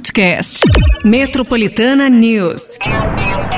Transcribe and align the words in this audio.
podcast. 0.00 0.60
Metropolitana 1.04 2.08
News. 2.08 2.78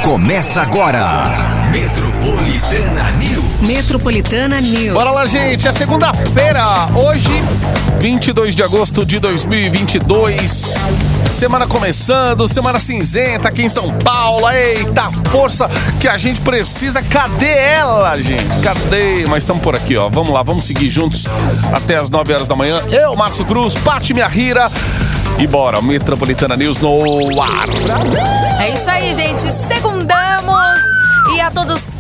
Começa 0.03 0.61
agora. 0.61 1.69
Metropolitana 1.71 3.13
News. 3.13 3.61
Metropolitana 3.61 4.61
News. 4.61 4.93
Bora 4.93 5.13
lá, 5.13 5.25
gente. 5.25 5.69
É 5.69 5.73
segunda-feira. 5.73 6.65
Hoje, 6.97 7.31
22 8.01 8.57
de 8.57 8.63
agosto 8.65 9.07
de 9.07 9.21
2022. 9.21 10.75
Semana 11.31 11.65
começando, 11.65 12.49
semana 12.49 12.81
cinzenta 12.81 13.49
aqui 13.49 13.63
em 13.63 13.69
São 13.69 13.93
Paulo. 13.99 14.49
Eita, 14.51 15.13
força 15.31 15.71
que 16.01 16.09
a 16.09 16.19
gente 16.19 16.41
precisa. 16.41 17.01
Cadê 17.03 17.57
ela, 17.57 18.21
gente? 18.21 18.49
Cadê? 18.65 19.25
Mas 19.29 19.45
estamos 19.45 19.63
por 19.63 19.77
aqui, 19.77 19.97
ó. 19.97 20.09
Vamos 20.09 20.31
lá, 20.31 20.43
vamos 20.43 20.65
seguir 20.65 20.91
juntos 20.91 21.25
até 21.73 21.99
as 21.99 22.11
9 22.11 22.35
horas 22.35 22.49
da 22.49 22.57
manhã. 22.57 22.83
Eu, 22.91 23.15
Márcio 23.15 23.45
Cruz, 23.45 23.77
Pati 23.77 24.13
Minha 24.13 24.27
Rira. 24.27 24.69
E 25.39 25.47
bora, 25.47 25.83
Metropolitana 25.83 26.57
News 26.57 26.79
no 26.79 27.41
ar. 27.41 27.69
É 28.61 28.71
isso 28.71 28.89
aí, 28.89 29.13
gente. 29.13 29.51
Segundamos 29.53 30.81
e 31.35 31.41
a 31.41 31.51
todos 31.51 31.97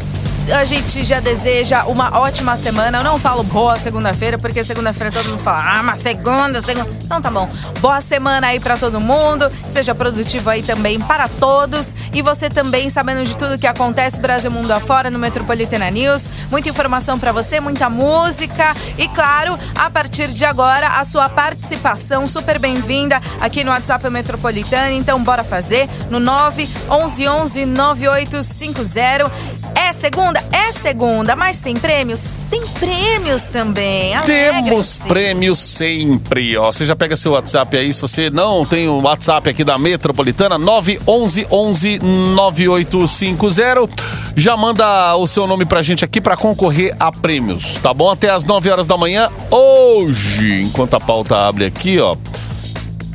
a 0.51 0.65
gente 0.65 1.05
já 1.05 1.21
deseja 1.21 1.85
uma 1.85 2.19
ótima 2.19 2.57
semana. 2.57 2.99
Eu 2.99 3.05
não 3.05 3.19
falo 3.19 3.43
boa 3.43 3.77
segunda-feira, 3.77 4.39
porque 4.39 4.65
segunda-feira 4.65 5.13
todo 5.13 5.29
mundo 5.29 5.39
fala, 5.39 5.79
ah, 5.79 5.83
mas 5.83 6.01
segunda, 6.01 6.61
segunda. 6.61 6.89
Então 7.05 7.21
tá 7.21 7.31
bom. 7.31 7.49
Boa 7.81 8.01
semana 8.01 8.49
aí 8.49 8.59
para 8.59 8.77
todo 8.77 9.01
mundo. 9.01 9.51
Seja 9.73 9.95
produtivo 9.95 10.51
aí 10.51 10.63
também 10.63 10.99
para 10.99 11.29
todos. 11.29 11.95
E 12.15 12.21
você 12.21 12.49
também 12.51 12.91
sabendo 12.91 13.25
de 13.25 13.37
tudo 13.37 13.59
que 13.59 13.67
acontece 13.67 14.21
Brasil 14.21 14.51
mundo 14.51 14.71
afora 14.71 15.11
no 15.11 15.19
Metropolitana 15.19 15.91
News. 15.91 16.29
Muita 16.51 16.69
informação 16.69 17.19
para 17.19 17.33
você, 17.33 17.59
muita 17.59 17.89
música 17.89 18.75
e 18.99 19.09
claro, 19.09 19.59
a 19.75 19.89
partir 19.91 20.29
de 20.29 20.45
agora 20.45 20.89
a 20.99 21.05
sua 21.05 21.29
participação 21.29 22.27
super 22.27 22.59
bem-vinda 22.59 23.21
aqui 23.41 23.65
no 23.65 23.71
WhatsApp 23.71 24.09
Metropolitana. 24.11 24.93
Então 24.93 25.23
bora 25.23 25.43
fazer 25.43 25.89
no 26.11 26.21
911 26.21 27.65
9850. 27.65 29.33
É 29.75 29.93
segunda? 29.93 30.43
É 30.53 30.73
segunda, 30.73 31.35
mas 31.35 31.61
tem 31.61 31.77
prêmios? 31.77 32.33
Tem 32.51 32.63
prêmios 32.79 33.43
também. 33.43 34.19
Temos 34.25 34.99
prêmios 34.99 35.59
sempre, 35.59 36.57
ó. 36.57 36.71
Você 36.71 36.85
já 36.85 36.95
pega 36.95 37.17
seu 37.17 37.33
WhatsApp 37.33 37.77
aí, 37.77 37.93
se 37.93 38.01
você 38.01 38.29
não 38.29 38.67
tem 38.67 38.89
o 38.89 39.01
WhatsApp 39.01 39.49
aqui 39.49 39.65
da 39.65 39.79
Metropolitana, 39.79 40.59
911 40.59 41.99
9850. 42.03 43.89
Já 44.37 44.57
manda 44.57 45.15
o 45.17 45.27
seu 45.27 45.47
nome 45.47 45.65
pra 45.65 45.83
gente 45.83 46.05
aqui 46.05 46.21
pra 46.21 46.37
concorrer 46.37 46.95
a 46.99 47.13
prêmios, 47.13 47.77
tá 47.77 47.95
bom? 47.95 48.11
Até 48.11 48.31
as 48.31 48.45
9 48.45 48.71
horas 48.71 48.87
da 48.87 48.97
manhã 48.97 49.29
hoje, 49.51 50.63
enquanto 50.63 50.95
a 50.95 51.01
pauta 51.01 51.47
abre 51.47 51.65
aqui, 51.65 51.99
ó. 51.99 52.17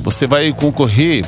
Você 0.04 0.26
vai 0.26 0.54
concorrer 0.54 1.26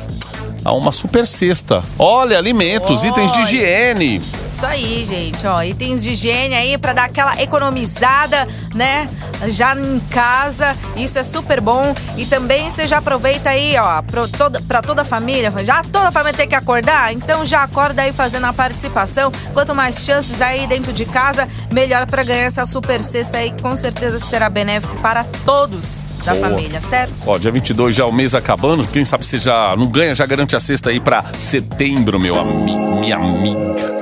a 0.64 0.72
uma 0.72 0.92
super 0.92 1.26
cesta. 1.26 1.82
Olha, 1.98 2.38
alimentos, 2.38 3.00
Olha. 3.00 3.08
itens 3.10 3.32
de 3.32 3.40
higiene. 3.42 4.20
Isso 4.60 4.66
aí, 4.66 5.06
gente, 5.06 5.46
ó, 5.46 5.62
itens 5.62 6.02
de 6.02 6.10
higiene 6.10 6.54
aí 6.54 6.76
para 6.76 6.92
dar 6.92 7.04
aquela 7.04 7.40
economizada, 7.40 8.46
né? 8.74 9.08
Já 9.48 9.74
em 9.74 9.98
casa, 10.10 10.76
isso 10.94 11.18
é 11.18 11.22
super 11.22 11.62
bom. 11.62 11.94
E 12.18 12.26
também 12.26 12.68
você 12.68 12.86
já 12.86 12.98
aproveita 12.98 13.48
aí, 13.48 13.74
ó, 13.78 14.02
para 14.02 14.28
toda, 14.28 14.60
pra 14.60 14.82
toda 14.82 15.00
a 15.00 15.04
família. 15.04 15.50
Já 15.64 15.80
toda 15.80 16.08
a 16.08 16.10
família 16.10 16.36
tem 16.36 16.46
que 16.46 16.54
acordar, 16.54 17.10
então 17.10 17.42
já 17.42 17.62
acorda 17.62 18.02
aí 18.02 18.12
fazendo 18.12 18.44
a 18.44 18.52
participação. 18.52 19.32
Quanto 19.54 19.74
mais 19.74 20.04
chances 20.04 20.42
aí 20.42 20.66
dentro 20.66 20.92
de 20.92 21.06
casa, 21.06 21.48
melhor 21.72 22.04
para 22.04 22.22
ganhar 22.22 22.42
essa 22.44 22.66
super 22.66 23.02
cesta 23.02 23.38
aí, 23.38 23.54
com 23.62 23.74
certeza 23.78 24.18
será 24.18 24.50
benéfico 24.50 24.94
para 24.96 25.24
todos 25.46 26.12
da 26.22 26.34
Boa. 26.34 26.50
família, 26.50 26.82
certo? 26.82 27.14
Ó, 27.26 27.38
dia 27.38 27.50
22 27.50 27.96
já 27.96 28.04
o 28.04 28.12
mês 28.12 28.34
acabando. 28.34 28.86
Quem 28.86 29.06
sabe 29.06 29.24
você 29.24 29.38
já 29.38 29.74
não 29.74 29.86
ganha, 29.86 30.14
já 30.14 30.26
garante 30.26 30.54
a 30.54 30.60
cesta 30.60 30.90
aí 30.90 31.00
pra 31.00 31.22
setembro, 31.32 32.20
meu 32.20 32.38
amigo, 32.38 32.98
minha 33.00 33.16
amiga. 33.16 33.99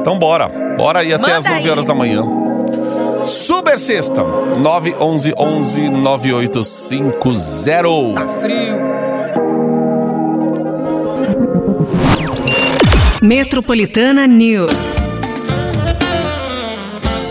Então 0.00 0.18
bora, 0.18 0.46
bora 0.76 1.00
aí 1.00 1.12
até 1.12 1.22
Manda 1.22 1.38
as 1.38 1.44
9 1.44 1.56
aí. 1.58 1.70
horas 1.70 1.86
da 1.86 1.94
manhã. 1.94 2.24
Super 3.24 3.78
sexta, 3.78 4.22
911 4.58 5.34
11 5.36 5.90
9850. 5.90 8.14
Tá 8.14 8.26
frio. 8.40 8.90
Metropolitana 13.22 14.26
News. 14.26 14.80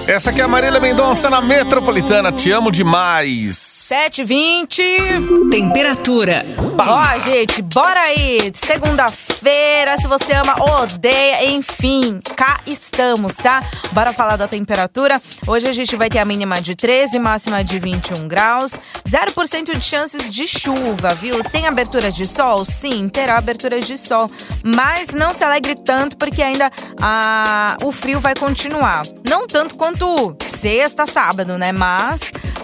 Essa 0.07 0.31
aqui 0.31 0.41
é 0.41 0.43
a 0.43 0.47
Marília 0.47 0.79
Mendonça 0.79 1.29
na 1.29 1.39
Metropolitana. 1.41 2.31
Te 2.31 2.51
amo 2.51 2.71
demais. 2.71 3.55
7h20. 3.91 5.49
Temperatura. 5.51 6.45
Ó, 6.77 7.19
gente, 7.19 7.61
bora 7.61 8.01
aí! 8.07 8.51
Segunda-feira, 8.55 9.28
se 9.99 10.07
você 10.07 10.33
ama 10.33 10.55
odeia, 10.81 11.49
enfim, 11.49 12.19
cá 12.35 12.59
estamos, 12.65 13.35
tá? 13.35 13.61
Bora 13.93 14.11
falar 14.11 14.35
da 14.35 14.47
temperatura. 14.47 15.21
Hoje 15.47 15.67
a 15.67 15.73
gente 15.73 15.95
vai 15.95 16.09
ter 16.09 16.19
a 16.19 16.25
mínima 16.25 16.61
de 16.61 16.75
13, 16.75 17.19
máxima 17.19 17.63
de 17.63 17.79
21 17.79 18.27
graus, 18.27 18.73
0% 19.07 19.77
de 19.77 19.85
chances 19.85 20.29
de 20.29 20.47
chuva, 20.47 21.15
viu? 21.15 21.41
Tem 21.43 21.67
abertura 21.67 22.11
de 22.11 22.25
sol? 22.25 22.65
Sim, 22.65 23.07
terá 23.07 23.37
abertura 23.37 23.79
de 23.79 23.97
sol, 23.97 24.29
mas 24.63 25.09
não 25.09 25.33
se 25.33 25.43
alegre 25.43 25.75
tanto 25.75 26.17
porque 26.17 26.41
ainda 26.41 26.69
a, 27.01 27.77
o 27.83 27.91
frio 27.91 28.19
vai 28.19 28.35
continuar. 28.35 29.03
Não 29.27 29.47
tanto 29.47 29.75
quanto 29.75 30.35
sexta, 30.47 31.05
sábado, 31.05 31.57
né? 31.57 31.71
Mas 31.71 32.19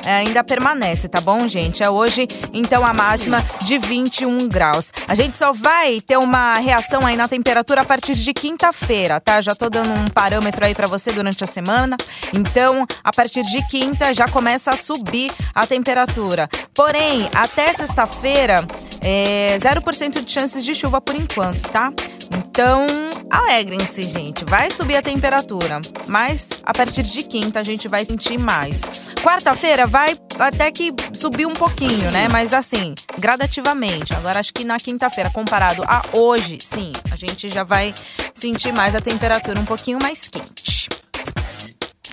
é, 0.06 0.14
ainda 0.14 0.44
permanece, 0.44 1.08
tá 1.08 1.20
bom, 1.20 1.48
gente? 1.48 1.84
É 1.84 1.90
hoje, 1.90 2.28
então, 2.54 2.86
a 2.86 2.94
máxima 2.94 3.44
de 3.64 3.78
21 3.78 4.38
graus. 4.48 4.92
A 5.08 5.16
gente 5.16 5.38
só 5.38 5.52
vai 5.52 6.00
ter 6.00 6.18
uma 6.18 6.60
reação 6.66 7.06
aí 7.06 7.16
na 7.16 7.28
temperatura 7.28 7.82
a 7.82 7.86
partir 7.86 8.16
de 8.16 8.34
quinta-feira, 8.34 9.20
tá? 9.22 9.40
Já 9.40 9.54
tô 9.56 9.70
dando 9.70 9.94
um 9.94 10.10
parâmetro 10.10 10.66
aí 10.66 10.74
pra 10.74 10.88
você 10.88 11.12
durante 11.12 11.44
a 11.44 11.48
semana. 11.48 11.96
Então, 12.34 12.86
a 13.04 13.12
partir 13.12 13.44
de 13.44 13.66
quinta 13.68 14.14
já 14.14 14.28
começa 14.28 14.72
a 14.72 14.76
subir 14.76 15.32
a 15.54 15.66
temperatura. 15.68 16.50
Porém, 16.74 17.30
até 17.34 17.72
sexta-feira, 17.72 18.58
é 19.02 19.58
0% 19.60 20.26
de 20.26 20.32
chances 20.32 20.66
de 20.66 20.74
chuva 20.74 21.00
por 21.00 21.16
enquanto, 21.16 21.70
tá? 21.70 21.94
Então, 22.36 22.88
alegrem-se, 23.30 24.02
gente. 24.02 24.44
Vai 24.50 24.72
subir 24.72 24.98
a 24.98 25.02
temperatura, 25.02 25.80
mas 26.08 26.50
a 26.64 26.74
partir 26.74 27.04
de 27.04 27.24
quinta 27.24 27.60
a 27.60 27.64
gente 27.64 27.88
vai 27.88 28.04
sentir 28.04 28.38
mais. 28.38 28.82
Quarta-feira 29.26 29.88
vai 29.88 30.16
até 30.38 30.72
que 30.72 30.94
subir 31.12 31.48
um 31.48 31.54
pouquinho, 31.54 32.12
né? 32.12 32.28
Mas 32.28 32.54
assim, 32.54 32.94
gradativamente. 33.18 34.14
Agora 34.14 34.40
acho 34.40 34.54
que 34.54 34.64
na 34.64 34.78
quinta-feira, 34.78 35.32
comparado 35.32 35.82
a 35.88 36.04
hoje, 36.14 36.60
sim, 36.62 36.92
a 37.10 37.16
gente 37.16 37.50
já 37.50 37.64
vai 37.64 37.92
sentir 38.36 38.72
mais 38.78 38.94
a 38.94 39.02
temperatura 39.02 39.60
um 39.60 39.66
pouquinho 39.66 39.98
mais 40.00 40.30
quente. 40.30 40.90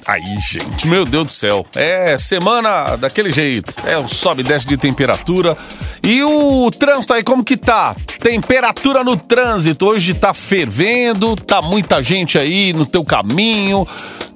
Aí, 0.06 0.22
gente, 0.40 0.88
meu 0.88 1.04
Deus 1.04 1.24
do 1.26 1.30
céu. 1.30 1.66
É 1.76 2.16
semana 2.16 2.96
daquele 2.96 3.30
jeito. 3.30 3.74
É 3.86 3.98
o 3.98 4.08
sobe 4.08 4.40
e 4.40 4.44
desce 4.44 4.66
de 4.66 4.78
temperatura. 4.78 5.54
E 6.02 6.22
o 6.22 6.70
trânsito 6.70 7.12
aí, 7.12 7.22
como 7.22 7.44
que 7.44 7.58
tá? 7.58 7.94
Temperatura 8.20 9.04
no 9.04 9.18
trânsito. 9.18 9.86
Hoje 9.86 10.14
tá 10.14 10.32
fervendo, 10.32 11.36
tá 11.36 11.60
muita 11.60 12.00
gente 12.00 12.38
aí 12.38 12.72
no 12.72 12.86
teu 12.86 13.04
caminho. 13.04 13.86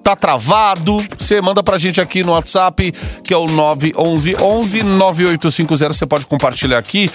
Tá 0.06 0.14
travado, 0.14 0.96
você 1.18 1.40
manda 1.40 1.64
pra 1.64 1.76
gente 1.78 2.00
aqui 2.00 2.24
no 2.24 2.30
WhatsApp, 2.30 2.94
que 3.24 3.34
é 3.34 3.36
o 3.36 3.46
911 3.46 4.36
11 4.36 4.82
9850. 4.84 5.92
Você 5.94 6.06
pode 6.06 6.26
compartilhar 6.26 6.78
aqui, 6.78 7.10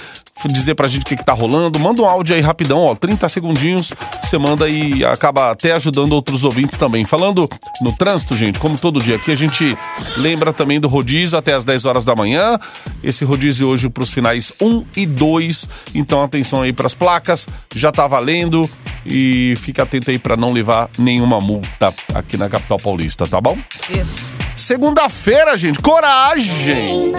dizer 0.50 0.76
pra 0.76 0.90
gente 0.90 1.04
o 1.04 1.06
que, 1.06 1.16
que 1.16 1.26
tá 1.26 1.32
rolando. 1.32 1.80
Manda 1.80 2.02
um 2.02 2.06
áudio 2.06 2.36
aí 2.36 2.42
rapidão, 2.42 2.80
ó, 2.80 2.94
30 2.94 3.30
segundinhos. 3.30 3.94
Você 4.22 4.38
manda 4.38 4.68
e 4.68 5.06
acaba 5.06 5.52
até 5.52 5.72
ajudando 5.72 6.12
outros 6.12 6.44
ouvintes 6.44 6.78
também. 6.78 7.06
Falando 7.06 7.48
no 7.82 7.94
trânsito, 7.94 8.36
gente, 8.36 8.60
como 8.60 8.78
todo 8.78 9.00
dia 9.00 9.16
aqui, 9.16 9.32
a 9.32 9.36
gente 9.36 9.78
lembra 10.18 10.52
também 10.52 10.78
do 10.78 10.90
rodízio 10.90 11.38
até 11.38 11.54
as 11.54 11.64
10 11.64 11.86
horas 11.86 12.04
da 12.04 12.14
manhã. 12.14 12.60
Esse 13.02 13.24
rodízio 13.24 13.70
hoje 13.70 13.88
pros 13.88 14.12
finais 14.12 14.52
1 14.60 14.84
e 14.98 15.06
2. 15.06 15.70
Então 15.96 16.22
atenção 16.22 16.62
aí 16.62 16.74
pras 16.74 16.94
placas, 16.94 17.48
já 17.74 17.90
tá 17.90 18.06
valendo. 18.06 18.70
E 19.06 19.56
fica 19.58 19.82
atento 19.82 20.12
aí 20.12 20.20
pra 20.20 20.38
não 20.38 20.54
levar 20.54 20.90
nenhuma 20.98 21.40
multa 21.40 21.92
aqui 22.14 22.38
na 22.38 22.48
capital 22.48 22.78
paulista, 22.82 23.28
tá 23.28 23.40
bom? 23.40 23.58
Isso. 23.90 24.32
Segunda-feira, 24.56 25.56
gente, 25.56 25.80
coragem! 25.80 27.14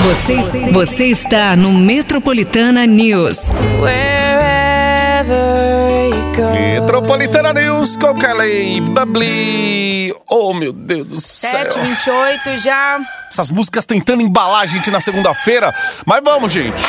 Você, 0.00 0.70
você 0.72 1.06
está 1.06 1.56
no 1.56 1.72
Metropolitana 1.72 2.86
News. 2.86 3.50
Wherever 3.80 5.34
you 6.08 6.32
go. 6.34 6.50
Metropolitana 6.52 7.52
News 7.52 7.96
com 7.96 8.14
Kelly 8.14 8.80
Bubbly. 8.80 10.14
Oh, 10.28 10.54
meu 10.54 10.72
Deus 10.72 11.06
do 11.06 11.20
céu. 11.20 11.66
7h28 11.66 12.58
já. 12.58 13.00
Essas 13.30 13.50
músicas 13.50 13.84
tentando 13.84 14.22
embalar 14.22 14.62
a 14.62 14.66
gente 14.66 14.90
na 14.90 15.00
segunda-feira. 15.00 15.74
Mas 16.06 16.22
vamos, 16.24 16.52
gente. 16.52 16.80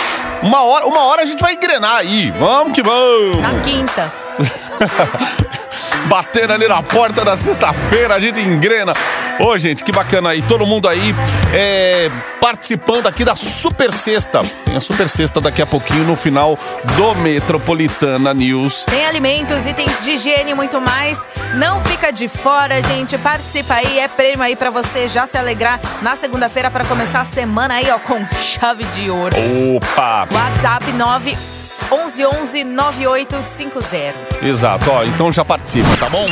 Uma 0.42 0.62
hora, 0.64 0.86
uma 0.86 1.02
hora 1.06 1.24
a 1.24 1.26
gente 1.26 1.42
vai 1.42 1.56
engrenar 1.56 1.98
aí. 1.98 2.32
Vamos 2.32 2.74
que 2.74 2.82
vamos. 2.84 3.42
Na 3.42 3.60
quinta. 3.62 4.14
Batendo 6.06 6.54
ali 6.54 6.68
na 6.68 6.82
porta 6.82 7.24
da 7.24 7.36
sexta-feira, 7.36 8.16
a 8.16 8.20
gente 8.20 8.40
engrena. 8.40 8.94
Ô, 9.40 9.58
gente, 9.58 9.84
que 9.84 9.92
bacana 9.92 10.30
aí. 10.30 10.42
Todo 10.42 10.66
mundo 10.66 10.88
aí 10.88 11.16
é, 11.54 12.10
participando 12.42 13.08
aqui 13.08 13.24
da 13.24 13.36
Super 13.36 13.92
Sexta. 13.94 14.42
Tem 14.66 14.76
a 14.76 14.80
Super 14.80 15.08
Sexta 15.08 15.40
daqui 15.40 15.62
a 15.62 15.66
pouquinho 15.66 16.04
no 16.04 16.16
final 16.16 16.58
do 16.98 17.16
Metropolitana 17.16 18.34
News. 18.34 18.86
Tem 18.86 19.06
alimentos, 19.06 19.66
itens 19.66 20.04
de 20.04 20.12
higiene 20.12 20.52
e 20.52 20.56
muito 20.56 20.82
mais. 20.82 21.20
Não 21.56 21.82
fica 21.82 22.12
de 22.12 22.28
fora, 22.28 22.82
gente. 22.82 23.18
Participa 23.18 23.76
aí, 23.76 24.00
é 24.00 24.08
prêmio 24.08 24.44
aí 24.44 24.56
pra 24.56 24.70
você 24.70 25.08
já 25.08 25.26
se 25.26 25.38
alegrar 25.38 25.80
na 26.02 26.16
segunda-feira 26.16 26.70
pra 26.70 26.84
começar 26.86 27.22
a 27.22 27.26
semana 27.26 27.76
aí, 27.76 27.90
ó, 27.92 28.00
com 28.00 28.26
chave 28.42 28.84
de 28.86 29.10
ouro. 29.10 29.36
Opa! 29.76 30.28
WhatsApp 30.32 30.92
9 30.92 31.59
11 31.92 32.64
9850. 32.64 34.46
Exato, 34.46 34.92
ó. 34.92 35.04
Então 35.04 35.32
já 35.32 35.44
participa, 35.44 35.90
tá 35.98 36.10
bom? 36.10 36.28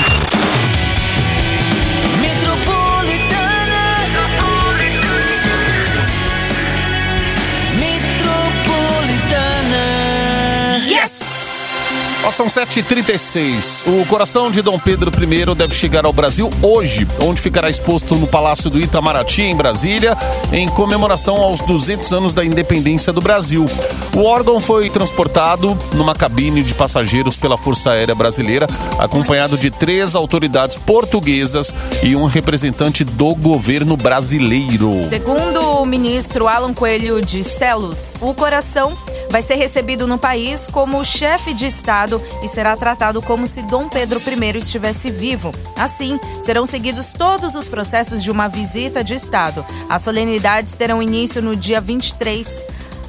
Ó, 12.27 12.31
são 12.31 12.47
7h36. 12.47 13.88
O 13.88 14.06
coração 14.06 14.51
de 14.51 14.62
Dom 14.62 14.77
Pedro 14.77 15.09
I 15.09 15.56
deve 15.56 15.74
chegar 15.74 16.06
ao 16.06 16.12
Brasil 16.12 16.50
hoje, 16.62 17.07
onde 17.24 17.39
ficará 17.39 17.69
exposto 17.69 18.15
no 18.15 18.27
Palácio 18.27 18.69
do 18.69 18.77
Itamaraty, 18.77 19.44
em 19.44 19.56
Brasília, 19.56 20.18
em 20.51 20.68
comemoração 20.68 21.38
aos 21.38 21.62
200 21.62 22.12
anos 22.12 22.33
da 22.33 22.44
independência 22.44 23.13
do 23.13 23.21
Brasil. 23.21 23.65
O 24.13 24.24
órgão 24.25 24.59
foi 24.59 24.89
transportado 24.89 25.77
numa 25.94 26.13
cabine 26.13 26.63
de 26.63 26.74
passageiros 26.74 27.38
pela 27.38 27.57
Força 27.57 27.91
Aérea 27.91 28.13
Brasileira, 28.13 28.68
acompanhado 29.00 29.57
de 29.57 29.71
três 29.71 30.13
autoridades 30.13 30.75
portuguesas 30.75 31.74
e 32.03 32.13
um 32.13 32.25
representante 32.25 33.06
do 33.06 33.33
governo 33.35 33.95
brasileiro. 33.95 34.91
Segundo 35.07 35.62
o 35.81 35.85
ministro 35.85 36.50
Alan 36.50 36.74
Coelho 36.74 37.21
de 37.21 37.41
Celos, 37.45 38.15
o 38.19 38.33
coração 38.33 38.97
vai 39.29 39.41
ser 39.41 39.56
recebido 39.56 40.07
no 40.07 40.18
país 40.18 40.68
como 40.68 41.03
chefe 41.03 41.53
de 41.53 41.65
Estado 41.65 42.21
e 42.44 42.47
será 42.47 42.75
tratado 42.75 43.21
como 43.21 43.47
se 43.47 43.62
Dom 43.62 43.89
Pedro 43.89 44.19
I 44.19 44.57
estivesse 44.57 45.12
vivo. 45.12 45.51
Assim, 45.75 46.19
serão 46.41 46.65
seguidos 46.65 47.12
todos 47.12 47.56
os 47.56 47.68
processos 47.68 48.24
de 48.24 48.31
uma 48.31 48.47
visita 48.47 49.03
de 49.03 49.13
Estado. 49.13 49.65
As 49.89 50.01
solenidades 50.01 50.75
terão 50.75 51.01
início 51.01 51.41
no 51.41 51.56
dia 51.56 51.81
23, 51.81 52.65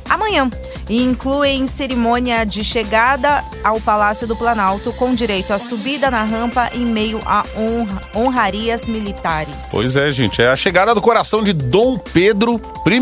amanhã, 0.08 0.50
e 0.88 1.02
incluem 1.02 1.66
cerimônia 1.66 2.44
de 2.44 2.64
chegada 2.64 3.44
ao 3.62 3.80
Palácio 3.80 4.26
do 4.26 4.34
Planalto, 4.34 4.92
com 4.94 5.14
direito 5.14 5.52
à 5.52 5.58
subida 5.58 6.10
na 6.10 6.22
rampa 6.22 6.70
em 6.74 6.86
meio 6.86 7.20
a 7.26 7.44
honra, 7.56 8.02
honrarias 8.14 8.88
militares. 8.88 9.68
Pois 9.70 9.96
é, 9.96 10.10
gente, 10.10 10.40
é 10.40 10.48
a 10.48 10.56
chegada 10.56 10.94
do 10.94 11.02
coração 11.02 11.42
de 11.42 11.52
Dom 11.52 11.98
Pedro 11.98 12.60
I 12.86 13.00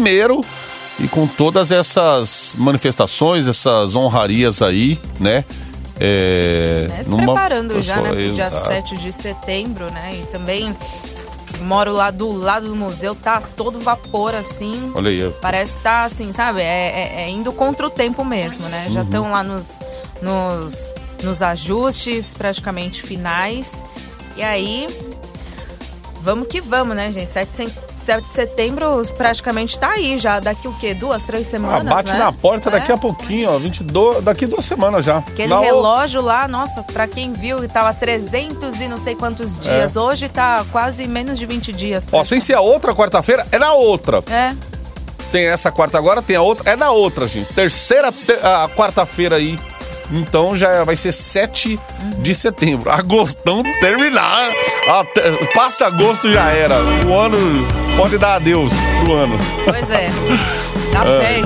e 0.98 1.06
com 1.08 1.26
todas 1.26 1.70
essas 1.70 2.54
manifestações, 2.56 3.46
essas 3.48 3.94
honrarias 3.94 4.62
aí, 4.62 4.98
né? 5.20 5.44
É, 5.98 6.86
Né, 6.90 7.02
Se 7.04 7.08
numa 7.08 7.24
preparando 7.32 7.80
já, 7.80 7.96
né, 7.96 8.10
pro 8.10 8.16
dia 8.34 8.46
Exato. 8.46 8.66
7 8.68 8.96
de 8.98 9.12
setembro, 9.12 9.90
né? 9.92 10.10
E 10.14 10.26
também 10.26 10.76
moro 11.62 11.92
lá 11.92 12.10
do 12.10 12.30
lado 12.30 12.66
do 12.68 12.76
museu, 12.76 13.14
tá 13.14 13.40
todo 13.56 13.80
vapor 13.80 14.34
assim. 14.34 14.92
Olha 14.94 15.10
aí. 15.10 15.32
Parece 15.40 15.72
que 15.78 15.82
tá 15.82 16.04
assim, 16.04 16.32
sabe? 16.32 16.60
É, 16.60 16.64
é- 16.64 17.22
é 17.22 17.30
indo 17.30 17.50
contra 17.52 17.86
o 17.86 17.90
tempo 17.90 18.24
mesmo, 18.24 18.68
né? 18.68 18.84
Uhum. 18.88 18.92
Já 18.92 19.02
estão 19.02 19.30
lá 19.30 19.42
nos, 19.42 19.78
nos, 20.20 20.92
nos 21.22 21.40
ajustes 21.42 22.34
praticamente 22.34 23.00
finais. 23.02 23.82
E 24.36 24.42
aí, 24.42 24.86
vamos 26.22 26.48
que 26.48 26.60
vamos, 26.60 26.94
né, 26.94 27.10
gente? 27.10 27.26
7, 27.28 27.64
de- 27.66 27.72
7 28.06 28.26
de 28.26 28.32
setembro 28.32 29.02
praticamente 29.16 29.78
tá 29.78 29.90
aí 29.90 30.16
já. 30.16 30.40
Daqui 30.40 30.66
o 30.68 30.72
quê? 30.74 30.94
Duas, 30.94 31.24
três 31.26 31.46
Ah, 31.48 31.50
semanas, 31.50 31.84
bate 31.84 32.12
né? 32.12 32.18
na 32.18 32.32
porta 32.32 32.70
daqui 32.70 32.90
É. 32.90 32.94
a 32.94 32.98
pouquinho, 32.98 33.50
ó. 33.54 33.58
22, 33.58 34.22
daqui 34.24 34.46
duas 34.46 34.64
semanas 34.64 35.04
já. 35.04 35.18
Aquele 35.18 35.48
Na 35.48 35.60
o- 35.60 35.62
relógio 35.62 36.22
lá, 36.22 36.46
nossa, 36.48 36.82
pra 36.84 37.06
quem 37.06 37.32
viu, 37.32 37.66
tava 37.68 37.92
300 37.92 38.80
e 38.80 38.88
não 38.88 38.96
sei 38.96 39.14
quantos 39.14 39.58
dias. 39.60 39.96
Hoje 39.96 40.28
tá 40.28 40.64
quase 40.72 41.06
menos 41.06 41.38
de 41.38 41.44
20 41.46 41.72
dias. 41.72 42.06
É. 42.10 42.16
Ó, 42.16 42.24
sem 42.24 42.40
ser 42.40 42.54
a 42.54 42.60
outra 42.60 42.94
quarta-feira, 42.94 43.46
é 43.52 43.58
na 43.58 43.72
outra. 43.72 44.22
É, 44.30 44.52
Tem 45.32 45.44
essa 45.46 45.72
quarta 45.72 45.98
agora, 45.98 46.22
tem 46.22 46.36
a 46.36 46.40
outra, 46.40 46.70
é 46.70 46.76
na 46.76 46.90
outra, 46.92 47.26
gente. 47.26 47.52
Terceira 47.52 48.12
te- 48.12 48.38
quarta-feira 48.76 49.36
aí. 49.36 49.58
Então 50.12 50.56
já 50.56 50.84
vai 50.84 50.94
ser 50.96 51.12
7 51.12 51.78
de 52.18 52.34
setembro. 52.34 52.90
Agostão 52.90 53.62
terminar. 53.80 54.50
Até- 54.88 55.30
passa 55.54 55.86
agosto 55.86 56.32
já 56.32 56.48
era. 56.50 56.76
O 57.06 57.18
ano 57.18 57.38
pode 57.96 58.16
dar 58.18 58.36
adeus 58.36 58.72
pro 59.02 59.14
ano. 59.14 59.38
pois 59.64 59.90
é. 59.90 60.10
Tá 60.92 61.04
É. 61.06 61.34
bem. 61.34 61.44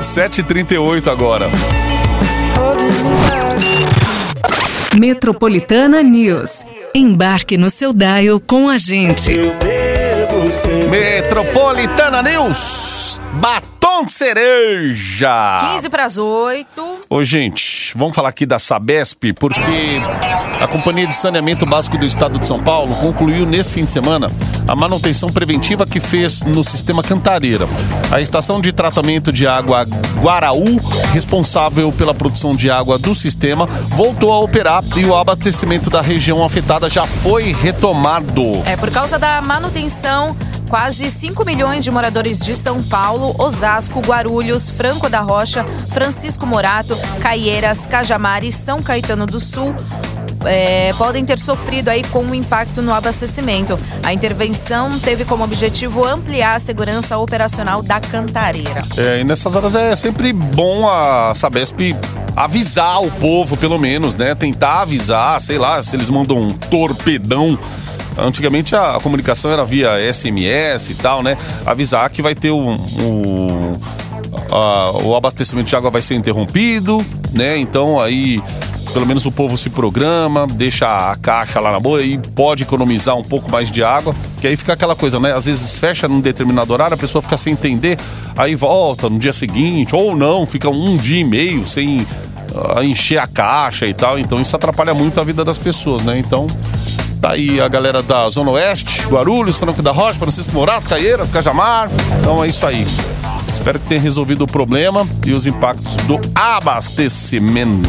7h38 0.00 1.06
agora. 1.10 1.48
Metropolitana 4.98 6.02
News. 6.02 6.64
Embarque 6.94 7.56
no 7.56 7.70
seu 7.70 7.92
dial 7.92 8.38
com 8.40 8.68
a 8.68 8.76
gente. 8.76 9.32
Metropolitana 10.90 12.22
News. 12.22 13.20
Batom 13.34 13.71
de 14.00 14.12
cereja. 14.12 15.74
15 15.74 15.88
pras 15.90 16.16
8. 16.16 17.00
Ô, 17.08 17.22
gente, 17.22 17.92
vamos 17.94 18.14
falar 18.14 18.30
aqui 18.30 18.46
da 18.46 18.58
Sabesp, 18.58 19.32
porque 19.34 20.00
a 20.60 20.66
Companhia 20.66 21.06
de 21.06 21.14
Saneamento 21.14 21.66
Básico 21.66 21.98
do 21.98 22.06
Estado 22.06 22.38
de 22.38 22.46
São 22.46 22.58
Paulo 22.58 22.94
concluiu 22.96 23.44
nesse 23.44 23.70
fim 23.70 23.84
de 23.84 23.92
semana 23.92 24.28
a 24.66 24.74
manutenção 24.74 25.28
preventiva 25.28 25.86
que 25.86 26.00
fez 26.00 26.40
no 26.40 26.64
sistema 26.64 27.02
Cantareira. 27.02 27.66
A 28.10 28.20
estação 28.20 28.60
de 28.60 28.72
tratamento 28.72 29.32
de 29.32 29.46
água 29.46 29.86
Guaraú, 30.20 30.80
responsável 31.12 31.92
pela 31.92 32.14
produção 32.14 32.52
de 32.52 32.70
água 32.70 32.98
do 32.98 33.14
sistema, 33.14 33.66
voltou 33.66 34.32
a 34.32 34.40
operar 34.40 34.82
e 34.96 35.04
o 35.04 35.14
abastecimento 35.14 35.90
da 35.90 36.00
região 36.00 36.42
afetada 36.42 36.88
já 36.88 37.06
foi 37.06 37.52
retomado. 37.52 38.62
É, 38.64 38.76
por 38.76 38.90
causa 38.90 39.18
da 39.18 39.40
manutenção, 39.42 40.36
quase 40.72 41.10
5 41.10 41.44
milhões 41.44 41.84
de 41.84 41.90
moradores 41.90 42.38
de 42.38 42.54
São 42.54 42.82
Paulo, 42.82 43.34
Osasco, 43.38 44.00
Guarulhos, 44.00 44.70
Franco 44.70 45.06
da 45.06 45.20
Rocha, 45.20 45.66
Francisco 45.90 46.46
Morato, 46.46 46.96
Caieiras, 47.20 47.84
Cajamar 47.84 48.42
e 48.42 48.50
São 48.50 48.82
Caetano 48.82 49.26
do 49.26 49.38
Sul 49.38 49.74
é, 50.46 50.90
podem 50.94 51.26
ter 51.26 51.38
sofrido 51.38 51.90
aí 51.90 52.02
com 52.04 52.20
um 52.20 52.34
impacto 52.34 52.80
no 52.80 52.90
abastecimento. 52.90 53.78
A 54.02 54.14
intervenção 54.14 54.98
teve 54.98 55.26
como 55.26 55.44
objetivo 55.44 56.06
ampliar 56.06 56.56
a 56.56 56.58
segurança 56.58 57.18
operacional 57.18 57.82
da 57.82 58.00
cantareira. 58.00 58.82
É, 58.96 59.20
e 59.20 59.24
nessas 59.24 59.54
horas 59.54 59.74
é 59.74 59.94
sempre 59.94 60.32
bom 60.32 60.88
a 60.88 61.34
Sabesp 61.36 61.94
avisar 62.34 63.02
o 63.04 63.10
povo, 63.10 63.58
pelo 63.58 63.78
menos, 63.78 64.16
né? 64.16 64.34
Tentar 64.34 64.80
avisar, 64.80 65.38
sei 65.38 65.58
lá, 65.58 65.82
se 65.82 65.94
eles 65.94 66.08
mandam 66.08 66.38
um 66.38 66.48
torpedão. 66.48 67.58
Antigamente 68.16 68.74
a 68.76 68.98
comunicação 69.02 69.50
era 69.50 69.64
via 69.64 69.98
SMS 70.12 70.90
e 70.90 70.94
tal, 70.94 71.22
né? 71.22 71.36
Avisar 71.64 72.10
que 72.10 72.20
vai 72.22 72.34
ter 72.34 72.50
um. 72.50 72.72
um- 72.72 73.72
a- 74.50 74.92
o 75.04 75.14
abastecimento 75.16 75.68
de 75.68 75.76
água 75.76 75.90
vai 75.90 76.02
ser 76.02 76.14
interrompido, 76.14 77.04
né? 77.32 77.56
Então 77.58 78.00
aí 78.00 78.40
pelo 78.92 79.06
menos 79.06 79.24
o 79.24 79.32
povo 79.32 79.56
se 79.56 79.70
programa, 79.70 80.46
deixa 80.46 81.10
a 81.10 81.16
caixa 81.16 81.58
lá 81.58 81.72
na 81.72 81.80
boa 81.80 82.02
e 82.02 82.18
pode 82.18 82.62
economizar 82.62 83.16
um 83.16 83.22
pouco 83.22 83.50
mais 83.50 83.70
de 83.70 83.82
água, 83.82 84.14
que 84.38 84.46
aí 84.46 84.54
fica 84.54 84.74
aquela 84.74 84.94
coisa, 84.94 85.18
né? 85.18 85.32
Às 85.32 85.46
vezes 85.46 85.78
fecha 85.78 86.06
num 86.06 86.20
determinado 86.20 86.70
horário, 86.74 86.92
a 86.92 86.98
pessoa 86.98 87.22
fica 87.22 87.38
sem 87.38 87.54
entender, 87.54 87.96
aí 88.36 88.54
volta 88.54 89.08
no 89.08 89.18
dia 89.18 89.32
seguinte, 89.32 89.94
ou 89.96 90.14
não, 90.14 90.46
fica 90.46 90.68
um 90.68 90.98
dia 90.98 91.20
e 91.20 91.24
meio 91.24 91.66
sem 91.66 92.06
ah, 92.76 92.84
encher 92.84 93.16
a 93.18 93.26
caixa 93.26 93.86
e 93.86 93.94
tal, 93.94 94.18
então 94.18 94.38
isso 94.42 94.54
atrapalha 94.54 94.92
muito 94.92 95.18
a 95.18 95.24
vida 95.24 95.42
das 95.42 95.56
pessoas, 95.56 96.02
né? 96.02 96.18
Então, 96.18 96.46
tá 97.22 97.30
aí 97.30 97.58
a 97.60 97.68
galera 97.68 98.02
da 98.02 98.28
Zona 98.28 98.50
Oeste, 98.50 99.06
Guarulhos, 99.06 99.56
Franco 99.56 99.80
da 99.80 99.92
Rocha, 99.92 100.18
Francisco 100.18 100.52
Morato, 100.52 100.88
Caieiras, 100.88 101.30
Cajamar, 101.30 101.88
então 102.18 102.42
é 102.42 102.48
isso 102.48 102.66
aí. 102.66 102.84
Espero 103.48 103.78
que 103.78 103.86
tenha 103.86 104.00
resolvido 104.00 104.42
o 104.42 104.46
problema 104.46 105.06
e 105.24 105.32
os 105.32 105.46
impactos 105.46 105.94
do 105.98 106.20
abastecimento. 106.34 107.88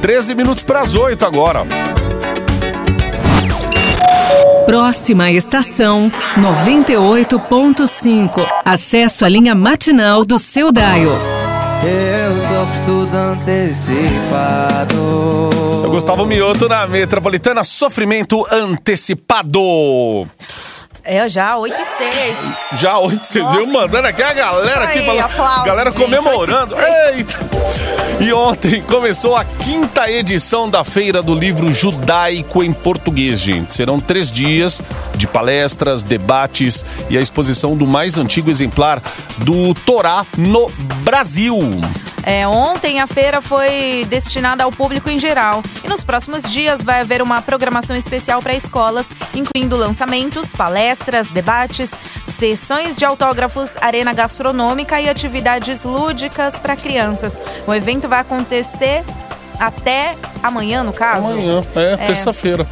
13 0.00 0.34
minutos 0.34 0.64
para 0.64 0.80
as 0.80 0.94
8 0.94 1.22
agora. 1.26 1.66
Próxima 4.64 5.30
estação 5.30 6.10
98.5. 6.36 8.40
Acesso 8.64 9.26
à 9.26 9.28
linha 9.28 9.54
matinal 9.54 10.24
do 10.24 10.38
seu 10.38 10.72
dial. 10.72 11.37
Eu 11.82 12.40
sofro 12.40 12.84
tudo 12.86 13.16
antecipado. 13.16 14.96
Seu 15.74 15.90
Gustavo 15.90 16.26
Mioto 16.26 16.68
na 16.68 16.86
Metropolitana, 16.86 17.62
sofrimento 17.62 18.44
antecipado. 18.50 20.26
É 21.04 21.28
já, 21.28 21.56
8 21.56 21.80
e 21.80 21.84
6. 21.84 22.38
Já 22.74 22.98
hoje 22.98 23.20
você 23.22 23.38
Nossa. 23.40 23.56
viu 23.56 23.66
mandando 23.68 24.08
aqui 24.08 24.22
a 24.22 24.32
galera 24.34 24.84
aqui 24.84 24.98
falando, 25.04 25.64
galera 25.64 25.92
comemorando. 25.92 26.74
e 26.76 27.16
Eita! 27.16 27.47
E 28.20 28.32
ontem 28.32 28.82
começou 28.82 29.36
a 29.36 29.44
quinta 29.44 30.10
edição 30.10 30.68
da 30.68 30.82
Feira 30.82 31.22
do 31.22 31.32
Livro 31.34 31.72
Judaico 31.72 32.64
em 32.64 32.72
Português, 32.72 33.38
gente. 33.38 33.72
Serão 33.72 34.00
três 34.00 34.32
dias 34.32 34.82
de 35.16 35.26
palestras, 35.28 36.02
debates 36.02 36.84
e 37.08 37.16
a 37.16 37.20
exposição 37.20 37.76
do 37.76 37.86
mais 37.86 38.18
antigo 38.18 38.50
exemplar 38.50 39.00
do 39.38 39.72
Torá 39.72 40.26
no 40.36 40.68
Brasil. 41.04 41.60
É, 42.28 42.46
ontem 42.46 43.00
a 43.00 43.06
feira 43.06 43.40
foi 43.40 44.04
destinada 44.06 44.62
ao 44.62 44.70
público 44.70 45.08
em 45.08 45.18
geral 45.18 45.62
e 45.82 45.88
nos 45.88 46.04
próximos 46.04 46.42
dias 46.42 46.82
vai 46.82 47.00
haver 47.00 47.22
uma 47.22 47.40
programação 47.40 47.96
especial 47.96 48.42
para 48.42 48.54
escolas, 48.54 49.14
incluindo 49.34 49.74
lançamentos, 49.78 50.52
palestras, 50.52 51.30
debates, 51.30 51.90
sessões 52.26 52.98
de 52.98 53.06
autógrafos, 53.06 53.78
arena 53.80 54.12
gastronômica 54.12 55.00
e 55.00 55.08
atividades 55.08 55.84
lúdicas 55.84 56.58
para 56.58 56.76
crianças. 56.76 57.40
O 57.66 57.72
evento 57.72 58.06
vai 58.06 58.20
acontecer 58.20 59.02
até 59.58 60.14
amanhã, 60.42 60.82
no 60.82 60.92
caso? 60.92 61.28
Amanhã, 61.28 61.64
é, 61.76 61.96
terça-feira. 61.96 62.66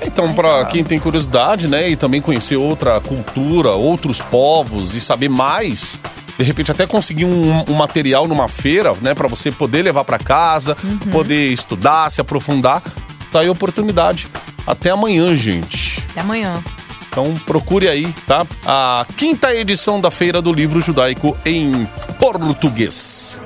Então, 0.00 0.32
para 0.32 0.64
quem 0.66 0.84
tem 0.84 1.00
curiosidade, 1.00 1.66
né, 1.66 1.90
e 1.90 1.96
também 1.96 2.20
conhecer 2.20 2.56
outra 2.56 3.00
cultura, 3.00 3.70
outros 3.70 4.20
povos 4.20 4.94
e 4.94 5.00
saber 5.00 5.28
mais, 5.28 5.98
de 6.38 6.44
repente 6.44 6.70
até 6.70 6.86
conseguir 6.86 7.24
um, 7.24 7.64
um 7.68 7.74
material 7.74 8.28
numa 8.28 8.48
feira, 8.48 8.92
né, 9.00 9.14
para 9.14 9.28
você 9.28 9.50
poder 9.50 9.82
levar 9.82 10.04
para 10.04 10.18
casa, 10.18 10.76
poder 11.10 11.52
estudar, 11.52 12.10
se 12.10 12.20
aprofundar, 12.20 12.82
tá 13.30 13.40
aí 13.40 13.48
a 13.48 13.52
oportunidade. 13.52 14.28
Até 14.66 14.90
amanhã, 14.90 15.34
gente. 15.34 16.02
Até 16.10 16.20
amanhã. 16.20 16.62
Então 17.08 17.34
procure 17.46 17.88
aí, 17.88 18.12
tá? 18.26 18.46
A 18.66 19.06
quinta 19.16 19.54
edição 19.54 20.00
da 20.00 20.10
Feira 20.10 20.42
do 20.42 20.52
Livro 20.52 20.80
Judaico 20.80 21.36
em 21.46 21.88
português. 22.18 23.38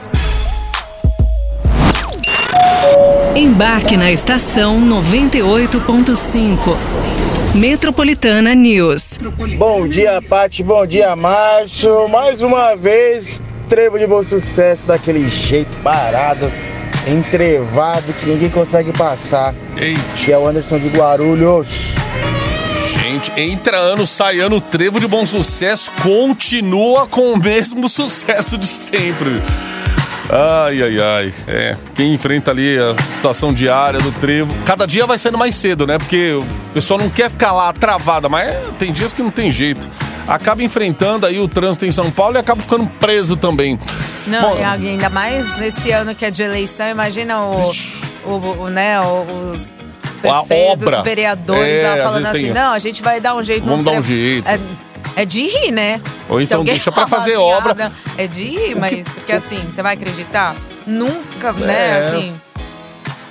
Embarque 3.36 3.96
na 3.96 4.10
estação 4.10 4.80
98.5. 4.80 7.19
Metropolitana 7.54 8.54
News. 8.54 9.18
Bom 9.58 9.88
dia, 9.88 10.22
Pati. 10.22 10.62
Bom 10.62 10.86
dia, 10.86 11.16
Márcio. 11.16 12.08
Mais 12.08 12.42
uma 12.42 12.76
vez, 12.76 13.42
trevo 13.68 13.98
de 13.98 14.06
bom 14.06 14.22
sucesso 14.22 14.86
daquele 14.86 15.28
jeito 15.28 15.76
parado, 15.82 16.50
entrevado, 17.08 18.12
que 18.12 18.26
ninguém 18.26 18.50
consegue 18.50 18.92
passar. 18.92 19.52
Eita. 19.76 20.00
Que 20.16 20.32
é 20.32 20.38
o 20.38 20.46
Anderson 20.46 20.78
de 20.78 20.88
Guarulhos. 20.88 21.96
Gente, 23.02 23.32
entra 23.36 23.76
ano, 23.76 24.06
sai 24.06 24.38
ano, 24.38 24.60
trevo 24.60 25.00
de 25.00 25.08
bom 25.08 25.26
sucesso, 25.26 25.90
continua 26.02 27.08
com 27.08 27.32
o 27.32 27.36
mesmo 27.36 27.88
sucesso 27.88 28.56
de 28.56 28.66
sempre. 28.68 29.42
Ai, 30.32 30.80
ai, 30.82 31.00
ai. 31.00 31.34
É, 31.48 31.76
quem 31.94 32.14
enfrenta 32.14 32.50
ali 32.52 32.78
a 32.78 32.94
situação 32.94 33.52
diária 33.52 33.98
do 33.98 34.12
trevo. 34.12 34.52
Cada 34.64 34.86
dia 34.86 35.04
vai 35.06 35.18
sendo 35.18 35.36
mais 35.36 35.56
cedo, 35.56 35.86
né? 35.86 35.98
Porque 35.98 36.32
o 36.34 36.44
pessoal 36.72 37.00
não 37.00 37.10
quer 37.10 37.28
ficar 37.30 37.50
lá 37.52 37.72
travada, 37.72 38.28
mas 38.28 38.48
é, 38.48 38.62
tem 38.78 38.92
dias 38.92 39.12
que 39.12 39.22
não 39.22 39.30
tem 39.30 39.50
jeito. 39.50 39.90
Acaba 40.28 40.62
enfrentando 40.62 41.26
aí 41.26 41.40
o 41.40 41.48
trânsito 41.48 41.84
em 41.84 41.90
São 41.90 42.10
Paulo 42.12 42.36
e 42.36 42.38
acaba 42.38 42.62
ficando 42.62 42.86
preso 43.00 43.36
também. 43.36 43.78
Não, 44.28 44.54
Bom, 44.54 44.60
e 44.60 44.64
ainda 44.88 45.08
mais 45.10 45.58
nesse 45.58 45.90
ano 45.90 46.14
que 46.14 46.24
é 46.24 46.30
de 46.30 46.42
eleição, 46.44 46.88
imagina 46.88 47.40
o, 47.40 47.72
o, 48.24 48.30
o, 48.64 48.68
né, 48.68 49.00
os 49.00 49.74
prefeitos, 50.20 50.86
os 50.98 51.02
vereadores 51.04 51.78
É, 51.80 51.88
lá 51.96 52.04
falando 52.04 52.26
assim, 52.26 52.40
tem- 52.42 52.52
não, 52.52 52.72
a 52.72 52.78
gente 52.78 53.02
vai 53.02 53.20
dar 53.20 53.34
um 53.34 53.42
jeito. 53.42 53.64
Vamos 53.66 53.84
dar 53.84 53.90
um 53.92 53.94
trevo." 53.94 54.06
jeito. 54.08 54.46
É, 54.48 54.60
é 55.16 55.24
de 55.24 55.46
rir, 55.46 55.70
né? 55.72 56.00
Ou 56.28 56.40
então 56.40 56.64
deixa 56.64 56.90
pra 56.92 57.06
falar 57.06 57.20
fazer 57.22 57.32
assim, 57.34 57.40
obra. 57.42 57.72
ah, 57.72 57.88
não, 57.88 57.92
é 58.16 58.26
de 58.26 58.44
rir, 58.44 58.74
mas 58.76 59.06
porque 59.08 59.32
assim, 59.32 59.58
você 59.70 59.82
vai 59.82 59.94
acreditar? 59.94 60.54
Nunca, 60.86 61.52
né, 61.52 61.98
É. 61.98 61.98
assim, 61.98 62.40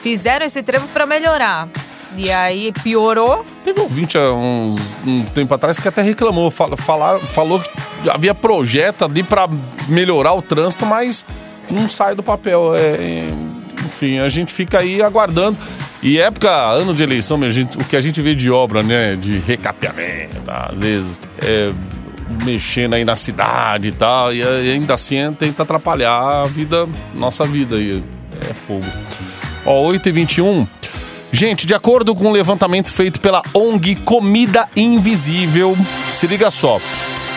fizeram 0.02 0.46
esse 0.46 0.62
trevo 0.64 0.88
pra 0.90 1.06
melhorar. 1.06 1.68
E 2.16 2.32
aí 2.32 2.72
piorou. 2.84 3.46
Teve 3.64 3.80
um 3.80 3.84
ouvinte 3.84 4.18
há 4.18 4.32
uns- 4.32 4.82
um 5.06 5.24
tempo 5.26 5.54
atrás 5.54 5.80
que 5.80 5.88
até 5.88 6.02
reclamou, 6.02 6.50
fala- 6.50 6.76
falar, 6.76 7.20
falou 7.20 7.60
que 7.60 8.10
havia 8.10 8.34
projeto 8.34 9.06
ali 9.06 9.22
pra 9.22 9.48
melhorar 9.88 10.34
o 10.34 10.42
trânsito, 10.42 10.86
mas 10.86 11.24
não 11.70 11.88
sai 11.88 12.16
do 12.16 12.24
papel. 12.24 12.76
É, 12.76 12.80
é, 12.82 13.30
enfim, 13.80 14.20
a 14.20 14.28
gente 14.28 14.52
fica 14.52 14.80
aí 14.80 15.02
aguardando. 15.04 15.56
E 16.02 16.18
época, 16.18 16.50
ano 16.50 16.94
de 16.94 17.04
eleição, 17.04 17.38
minha 17.38 17.52
gente, 17.52 17.78
o 17.78 17.84
que 17.84 17.96
a 17.96 18.02
gente 18.02 18.22
vê 18.22 18.34
de 18.34 18.50
obra, 18.50 18.82
né? 18.82 19.16
De 19.16 19.38
recapeamento, 19.40 20.50
às 20.50 20.80
vezes 20.80 21.22
é, 21.42 21.72
mexendo 22.46 22.94
aí 22.94 23.04
na 23.04 23.16
cidade 23.16 23.90
e 23.90 23.92
tal, 23.92 24.34
e 24.34 24.42
ainda 24.42 24.94
assim 24.94 25.18
tenta 25.34 25.64
atrapalhar 25.64 26.44
a 26.44 26.46
vida, 26.46 26.88
nossa 27.14 27.46
vida 27.46 27.76
aí. 27.76 28.02
É 28.50 28.54
fogo. 28.54 28.86
Ó, 29.66 29.92
8h21. 29.92 30.66
Gente, 31.32 31.68
de 31.68 31.76
acordo 31.76 32.16
com 32.16 32.28
um 32.28 32.32
levantamento 32.32 32.92
feito 32.92 33.20
pela 33.20 33.44
ONG 33.54 33.96
Comida 33.98 34.68
Invisível, 34.76 35.78
se 36.08 36.26
liga 36.26 36.50
só. 36.50 36.80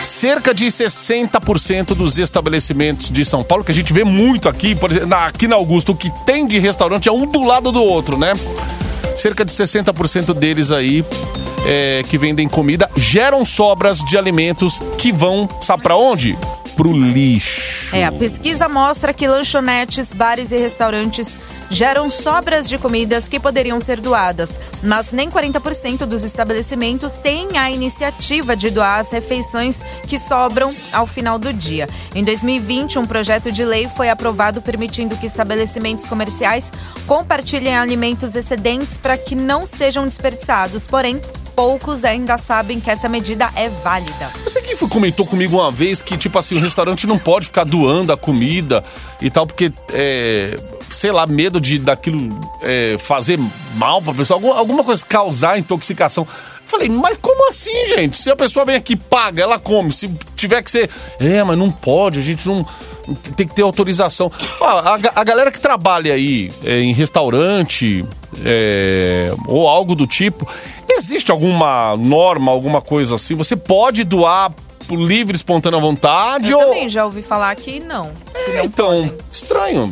Cerca 0.01 0.53
de 0.53 0.65
60% 0.65 1.95
dos 1.95 2.17
estabelecimentos 2.17 3.09
de 3.09 3.23
São 3.23 3.43
Paulo, 3.43 3.63
que 3.63 3.71
a 3.71 3.75
gente 3.75 3.93
vê 3.93 4.03
muito 4.03 4.49
aqui, 4.49 4.75
por 4.75 4.91
exemplo, 4.91 5.13
aqui 5.13 5.47
na 5.47 5.55
Augusto, 5.55 5.91
o 5.91 5.95
que 5.95 6.11
tem 6.25 6.45
de 6.45 6.59
restaurante 6.59 7.07
é 7.07 7.11
um 7.11 7.25
do 7.25 7.43
lado 7.43 7.71
do 7.71 7.81
outro, 7.83 8.17
né? 8.17 8.33
Cerca 9.15 9.45
de 9.45 9.51
60% 9.51 10.33
deles 10.33 10.71
aí 10.71 11.05
é, 11.65 12.03
que 12.09 12.17
vendem 12.17 12.47
comida 12.47 12.89
geram 12.95 13.45
sobras 13.45 13.99
de 13.99 14.17
alimentos 14.17 14.81
que 14.97 15.11
vão, 15.11 15.47
sabe 15.61 15.83
pra 15.83 15.95
onde? 15.95 16.37
Pro 16.83 16.91
lixo. 16.91 17.95
É, 17.95 18.03
a 18.03 18.11
pesquisa 18.11 18.67
mostra 18.67 19.13
que 19.13 19.25
lanchonetes, 19.25 20.11
bares 20.11 20.51
e 20.51 20.57
restaurantes 20.57 21.33
geram 21.69 22.11
sobras 22.11 22.67
de 22.67 22.77
comidas 22.77 23.29
que 23.29 23.39
poderiam 23.39 23.79
ser 23.79 24.01
doadas, 24.01 24.59
mas 24.83 25.13
nem 25.13 25.31
40% 25.31 25.99
dos 25.99 26.25
estabelecimentos 26.25 27.13
têm 27.13 27.57
a 27.57 27.71
iniciativa 27.71 28.53
de 28.53 28.69
doar 28.69 28.99
as 28.99 29.11
refeições 29.11 29.81
que 30.09 30.19
sobram 30.19 30.75
ao 30.91 31.07
final 31.07 31.39
do 31.39 31.53
dia. 31.53 31.87
Em 32.13 32.21
2020, 32.21 32.99
um 32.99 33.05
projeto 33.05 33.49
de 33.49 33.63
lei 33.63 33.87
foi 33.95 34.09
aprovado 34.09 34.61
permitindo 34.61 35.15
que 35.15 35.25
estabelecimentos 35.25 36.05
comerciais 36.05 36.69
compartilhem 37.07 37.77
alimentos 37.77 38.35
excedentes 38.35 38.97
para 38.97 39.15
que 39.15 39.35
não 39.35 39.65
sejam 39.65 40.03
desperdiçados, 40.03 40.85
porém, 40.85 41.21
poucos 41.55 42.03
ainda 42.03 42.37
sabem 42.37 42.79
que 42.79 42.89
essa 42.89 43.07
medida 43.07 43.49
é 43.55 43.69
válida. 43.69 44.31
Você 44.43 44.61
que 44.61 44.75
comentou 44.87 45.25
comigo 45.25 45.57
uma 45.57 45.71
vez 45.71 46.01
que, 46.01 46.17
tipo 46.17 46.37
assim, 46.37 46.55
o 46.55 46.59
restaurante 46.59 47.07
não 47.07 47.17
pode 47.17 47.45
ficar 47.45 47.63
doando 47.63 48.11
a 48.11 48.17
comida 48.17 48.83
e 49.21 49.29
tal, 49.29 49.47
porque, 49.47 49.71
é, 49.91 50.57
sei 50.91 51.11
lá, 51.11 51.25
medo 51.25 51.59
de 51.59 51.79
daquilo 51.79 52.29
é, 52.61 52.97
fazer 52.99 53.39
mal 53.75 54.01
pra 54.01 54.13
pessoa, 54.13 54.57
alguma, 54.57 54.83
coisa 54.83 55.03
causar 55.05 55.57
intoxicação. 55.57 56.27
Falei, 56.65 56.89
mas 56.89 57.17
como 57.21 57.47
assim, 57.49 57.87
gente? 57.87 58.17
Se 58.17 58.31
a 58.31 58.35
pessoa 58.35 58.65
vem 58.65 58.75
aqui 58.75 58.95
paga, 58.95 59.43
ela 59.43 59.59
come. 59.59 59.91
Se 59.91 60.09
tiver 60.35 60.61
que 60.63 60.71
ser. 60.71 60.89
É, 61.19 61.43
mas 61.43 61.57
não 61.57 61.69
pode, 61.69 62.19
a 62.19 62.21
gente 62.21 62.47
não. 62.47 62.65
Tem 63.35 63.45
que 63.45 63.53
ter 63.53 63.61
autorização. 63.61 64.31
A, 64.61 64.97
a 65.15 65.23
galera 65.23 65.51
que 65.51 65.59
trabalha 65.59 66.13
aí 66.13 66.49
é, 66.63 66.79
em 66.79 66.93
restaurante 66.93 68.03
é, 68.45 69.33
ou 69.47 69.67
algo 69.67 69.93
do 69.93 70.07
tipo, 70.07 70.47
existe 70.93 71.31
alguma 71.31 71.95
norma, 71.97 72.51
alguma 72.51 72.81
coisa 72.81 73.15
assim? 73.15 73.35
Você 73.35 73.55
pode 73.55 74.03
doar 74.03 74.51
por 74.87 74.99
livre, 74.99 75.35
espontânea 75.35 75.79
vontade? 75.79 76.51
Eu 76.51 76.59
ou... 76.59 76.65
também 76.65 76.89
já 76.89 77.05
ouvi 77.05 77.21
falar 77.21 77.55
que 77.55 77.79
não. 77.79 78.11
Que 78.45 78.53
não 78.53 78.65
então, 78.65 78.87
podem. 78.87 79.13
estranho. 79.31 79.91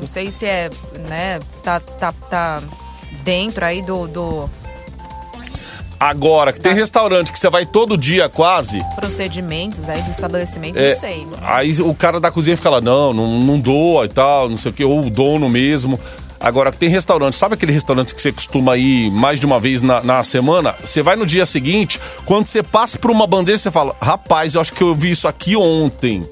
Não 0.00 0.06
sei 0.06 0.30
se 0.30 0.46
é, 0.46 0.70
né, 1.08 1.38
tá, 1.62 1.80
tá, 1.80 2.12
tá 2.12 2.62
dentro 3.24 3.64
aí 3.64 3.82
do, 3.82 4.06
do 4.06 4.50
Agora, 6.00 6.52
que 6.52 6.60
tem 6.60 6.72
restaurante 6.74 7.32
que 7.32 7.38
você 7.38 7.50
vai 7.50 7.66
todo 7.66 7.96
dia 7.96 8.28
quase. 8.28 8.78
procedimentos 8.94 9.88
aí 9.88 10.00
do 10.02 10.10
estabelecimento, 10.10 10.78
É, 10.78 10.92
não 10.92 10.98
sei. 10.98 11.26
Aí 11.42 11.72
o 11.82 11.92
cara 11.92 12.20
da 12.20 12.30
cozinha 12.30 12.56
fica 12.56 12.70
lá, 12.70 12.80
não, 12.80 13.12
não, 13.12 13.40
não 13.40 13.58
doa 13.58 14.04
e 14.04 14.08
tal, 14.08 14.48
não 14.48 14.56
sei 14.56 14.70
o 14.70 14.74
que, 14.74 14.84
ou 14.84 15.00
o 15.00 15.10
dono 15.10 15.48
mesmo. 15.48 15.98
Agora, 16.40 16.70
tem 16.70 16.88
restaurante, 16.88 17.36
sabe 17.36 17.54
aquele 17.54 17.72
restaurante 17.72 18.14
que 18.14 18.22
você 18.22 18.32
costuma 18.32 18.76
ir 18.76 19.10
mais 19.10 19.40
de 19.40 19.46
uma 19.46 19.58
vez 19.58 19.82
na, 19.82 20.02
na 20.02 20.22
semana? 20.22 20.74
Você 20.82 21.02
vai 21.02 21.16
no 21.16 21.26
dia 21.26 21.44
seguinte, 21.44 22.00
quando 22.24 22.46
você 22.46 22.62
passa 22.62 22.98
por 22.98 23.10
uma 23.10 23.26
bandeja, 23.26 23.58
você 23.58 23.70
fala, 23.70 23.94
rapaz, 24.00 24.54
eu 24.54 24.60
acho 24.60 24.72
que 24.72 24.82
eu 24.82 24.94
vi 24.94 25.10
isso 25.10 25.26
aqui 25.26 25.56
ontem. 25.56 26.28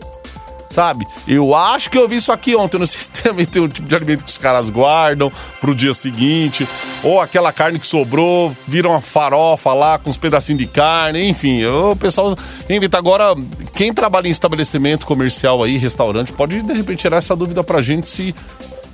Sabe? 0.69 1.05
Eu 1.29 1.55
acho 1.55 1.89
que 1.89 1.97
eu 1.97 2.09
vi 2.09 2.17
isso 2.17 2.33
aqui 2.33 2.57
ontem. 2.57 2.85
Sei 2.87 3.01
se 3.01 3.11
também 3.23 3.47
tem 3.47 3.63
um 3.63 3.69
tipo 3.69 3.87
de 3.87 3.95
alimento 3.95 4.25
que 4.25 4.31
os 4.31 4.39
caras 4.39 4.69
guardam 4.69 5.31
pro 5.61 5.75
dia 5.75 5.95
seguinte. 5.95 6.67
Ou 7.03 7.21
aquela 7.21 7.53
carne 7.53 7.79
que 7.79 7.87
sobrou, 7.87 8.55
vira 8.67 8.89
uma 8.89 9.01
farofa 9.01 9.73
lá 9.73 9.99
com 9.99 10.11
uns 10.11 10.17
pedacinhos 10.17 10.59
de 10.59 10.67
carne. 10.67 11.27
Enfim, 11.29 11.65
o 11.65 11.95
pessoal 11.95 12.37
inventa. 12.69 12.99
Agora, 12.99 13.35
quem 13.75 13.95
trabalha 13.95 14.27
em 14.27 14.31
estabelecimento 14.31 15.07
comercial 15.07 15.63
aí, 15.63 15.79
restaurante, 15.79 16.33
pode 16.33 16.61
de 16.61 16.73
repente 16.73 16.99
tirar 16.99 17.19
essa 17.19 17.37
dúvida 17.37 17.63
pra 17.63 17.81
gente 17.81 18.09
se 18.09 18.35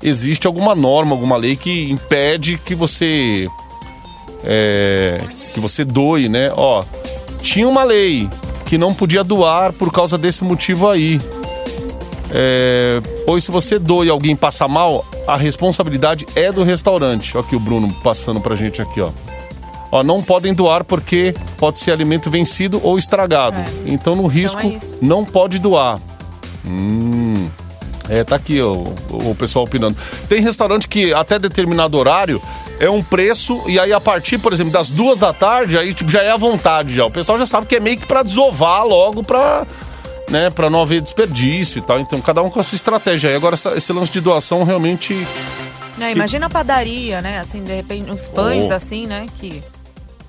existe 0.03 0.47
alguma 0.47 0.75
norma, 0.75 1.13
alguma 1.13 1.37
lei 1.37 1.57
que 1.57 1.91
impede 1.91 2.59
que 2.59 2.75
você. 2.75 3.49
é, 4.45 5.19
que 5.53 5.61
você 5.61 5.85
doe, 5.85 6.29
né? 6.29 6.53
Ó, 6.57 6.83
tinha 7.43 7.69
uma 7.69 7.85
lei 7.85 8.29
que 8.65 8.79
não 8.79 8.95
podia 8.95 9.23
doar 9.23 9.73
por 9.73 9.93
causa 9.93 10.17
desse 10.17 10.45
motivo 10.45 10.89
aí. 10.89 11.21
É, 12.35 13.01
pois 13.27 13.45
se 13.45 13.51
você 13.51 13.79
doa 13.79 14.07
e 14.07 14.09
alguém 14.09 14.35
passa 14.35 14.67
mal, 14.67 15.05
a 15.27 15.37
responsabilidade 15.37 16.27
é 16.35 16.51
do 16.51 16.63
restaurante. 16.63 17.37
Olha 17.37 17.45
aqui 17.45 17.55
o 17.55 17.61
Bruno 17.61 17.93
passando 18.03 18.41
pra 18.41 18.57
gente 18.57 18.81
aqui, 18.81 19.01
ó. 19.01 19.11
Ó, 19.91 20.03
não 20.03 20.23
podem 20.23 20.55
doar 20.55 20.85
porque 20.85 21.35
pode 21.59 21.79
ser 21.79 21.93
alimento 21.93 22.31
vencido 22.31 22.81
ou 22.83 22.97
estragado. 22.97 23.61
É. 23.61 23.65
Então, 23.85 24.17
no 24.17 24.27
risco, 24.27 24.67
isso. 24.67 24.97
não 25.03 25.23
pode 25.23 25.59
doar. 25.59 26.01
Hum. 26.67 27.51
É, 28.09 28.25
tá 28.25 28.37
aqui 28.37 28.61
ó, 28.61 28.73
o 29.11 29.35
pessoal 29.35 29.65
opinando. 29.65 29.97
Tem 30.29 30.41
restaurante 30.41 30.89
que 30.89 31.15
até 31.15 31.39
determinado 31.39 31.97
horário 31.97 32.41
é 32.81 32.91
um 32.91 33.03
preço, 33.03 33.63
e 33.67 33.79
aí 33.79 33.93
a 33.93 34.01
partir, 34.01 34.39
por 34.39 34.53
exemplo, 34.53 34.73
das 34.73 34.89
duas 34.91 35.19
da 35.19 35.33
tarde, 35.33 35.79
aí 35.79 35.95
tipo, 35.95 36.11
já 36.11 36.21
é 36.23 36.31
à 36.33 36.37
vontade 36.37 36.95
já. 36.95 37.05
O 37.07 37.11
pessoal 37.11 37.39
já 37.39 37.47
sabe 37.47 37.67
que 37.67 37.77
é 37.77 37.81
meio 37.81 37.97
que 37.97 38.07
pra 38.07 38.23
desovar 38.25 38.85
logo 38.85 39.23
pra, 39.23 39.65
né, 40.29 40.51
pra 40.51 40.69
não 40.69 40.83
haver 40.83 41.01
desperdício 41.01 41.79
e 41.79 41.83
tal. 41.83 42.01
Então, 42.01 42.21
cada 42.21 42.43
um 42.43 42.51
com 42.51 42.59
a 42.59 42.65
sua 42.65 42.75
estratégia. 42.77 43.31
aí. 43.31 43.37
agora, 43.37 43.55
essa- 43.55 43.77
esse 43.77 43.93
lance 43.93 44.11
de 44.11 44.21
doação 44.21 44.65
realmente. 44.65 45.15
Não, 45.97 46.11
imagina 46.11 46.47
a 46.47 46.51
padaria, 46.51 47.21
né? 47.21 47.39
Assim, 47.39 47.63
de 47.63 47.73
repente, 47.73 48.11
os 48.11 48.27
pães, 48.27 48.65
Oh. 48.69 48.73
assim, 48.75 49.07
né? 49.07 49.27
Que 49.39 49.63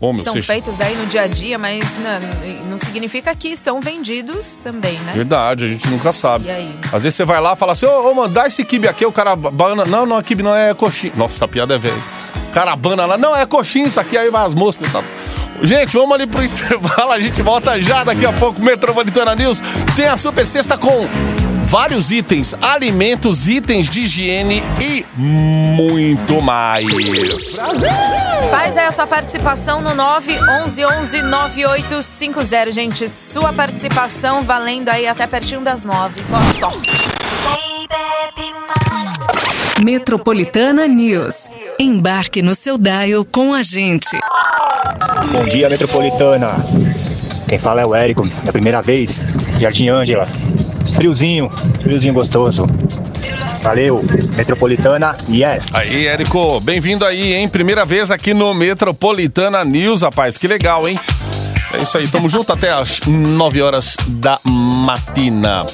Meu, 0.02 0.24
são 0.24 0.42
feitos 0.42 0.82
aí 0.82 0.96
no 0.96 1.06
dia 1.06 1.22
a 1.22 1.28
dia, 1.28 1.58
mas 1.58 1.98
não, 1.98 2.70
não 2.72 2.78
significa 2.78 3.34
que 3.36 3.56
são 3.56 3.80
vendidos 3.80 4.58
também, 4.64 4.94
né? 5.00 5.14
Verdade, 5.16 5.66
a 5.66 5.68
gente 5.68 5.88
nunca 5.90 6.12
sabe. 6.12 6.46
E 6.48 6.52
aí? 6.52 6.80
Às 6.92 7.04
vezes 7.04 7.16
você 7.16 7.26
vai 7.26 7.40
lá 7.40 7.54
e 7.54 7.56
fala 7.56 7.72
assim, 7.72 7.86
ô, 7.86 8.14
mano, 8.14 8.34
dá 8.34 8.48
esse 8.48 8.64
kibe 8.66 8.88
aqui, 8.88 9.06
o 9.06 9.12
cara 9.12 9.36
bana. 9.36 9.86
Não, 9.86 10.06
não, 10.06 10.22
kibe 10.22 10.44
não 10.44 10.56
é 10.56 10.74
coxinha. 10.74 11.14
Nossa, 11.16 11.46
a 11.46 11.48
piada 11.48 11.76
é 11.76 11.78
velha. 11.78 12.02
O 12.50 12.52
cara 12.52 12.76
bana 12.76 13.06
lá, 13.06 13.18
não, 13.18 13.36
é 13.36 13.46
coxinha 13.46 13.88
isso 13.88 14.00
aqui, 14.00 14.18
aí 14.18 14.30
vai 14.30 14.46
as 14.46 14.54
moscas 14.54 14.90
e 14.90 14.92
tal. 14.92 15.04
Gente, 15.62 15.94
vamos 15.94 16.14
ali 16.14 16.28
pro 16.28 16.44
intervalo, 16.44 17.12
a 17.12 17.20
gente 17.20 17.42
volta 17.42 17.82
já 17.82 18.04
daqui 18.04 18.26
a 18.26 18.34
pouco. 18.34 18.62
Metropolitana 18.62 19.36
News 19.36 19.62
tem 19.96 20.08
a 20.08 20.18
super 20.18 20.46
sexta 20.46 20.78
com 20.78 21.08
vários 21.74 22.12
itens, 22.12 22.53
alimentos, 22.62 23.48
itens 23.48 23.89
de 23.89 24.01
higiene 24.01 24.62
e 24.80 25.03
muito 25.18 26.39
mais. 26.39 27.58
Faz 28.51 28.77
aí 28.77 28.86
a 28.86 28.92
sua 28.92 29.08
participação 29.08 29.82
no 29.82 29.96
911 29.96 31.24
9850, 31.24 32.72
gente. 32.72 33.10
Sua 33.10 33.51
participação 33.51 34.44
valendo 34.44 34.89
aí 34.89 35.08
até 35.08 35.25
pertinho 35.25 35.62
das 35.62 35.84
9. 35.84 36.22
Boa 36.22 36.53
sorte. 36.53 36.92
Metropolitana 39.84 40.88
News. 40.88 41.50
Embarque 41.80 42.44
no 42.44 42.53
seu 42.53 42.77
dial 42.77 43.25
com 43.25 43.51
a 43.51 43.63
gente. 43.63 44.15
Bom 45.32 45.44
dia, 45.46 45.68
Metropolitana. 45.70 46.51
Quem 47.50 47.58
fala 47.58 47.82
é 47.82 47.86
o 47.86 47.96
Érico, 47.96 48.27
é 48.46 48.50
a 48.50 48.51
primeira 48.51 48.80
vez. 48.80 49.24
Jardim 49.60 49.89
Ângela. 49.89 50.27
Friozinho, 50.96 51.50
friozinho 51.82 52.14
gostoso. 52.14 52.68
Valeu, 53.62 54.04
Metropolitana, 54.36 55.18
yes. 55.30 55.74
Aí, 55.74 56.06
Érico, 56.08 56.60
bem-vindo 56.60 57.06
aí, 57.06 57.34
hein? 57.34 57.48
Primeira 57.48 57.86
vez 57.86 58.12
aqui 58.12 58.34
no 58.34 58.54
Metropolitana 58.54 59.64
News, 59.64 60.02
rapaz. 60.02 60.38
Que 60.38 60.48
legal, 60.48 60.88
hein? 60.88 61.00
É 61.74 61.82
isso 61.82 61.98
aí, 61.98 62.08
tamo 62.08 62.30
junto 62.30 62.52
até 62.54 62.72
às 62.72 63.00
9 63.08 63.62
horas 63.62 63.96
da 64.08 64.40
matina. 64.46 65.66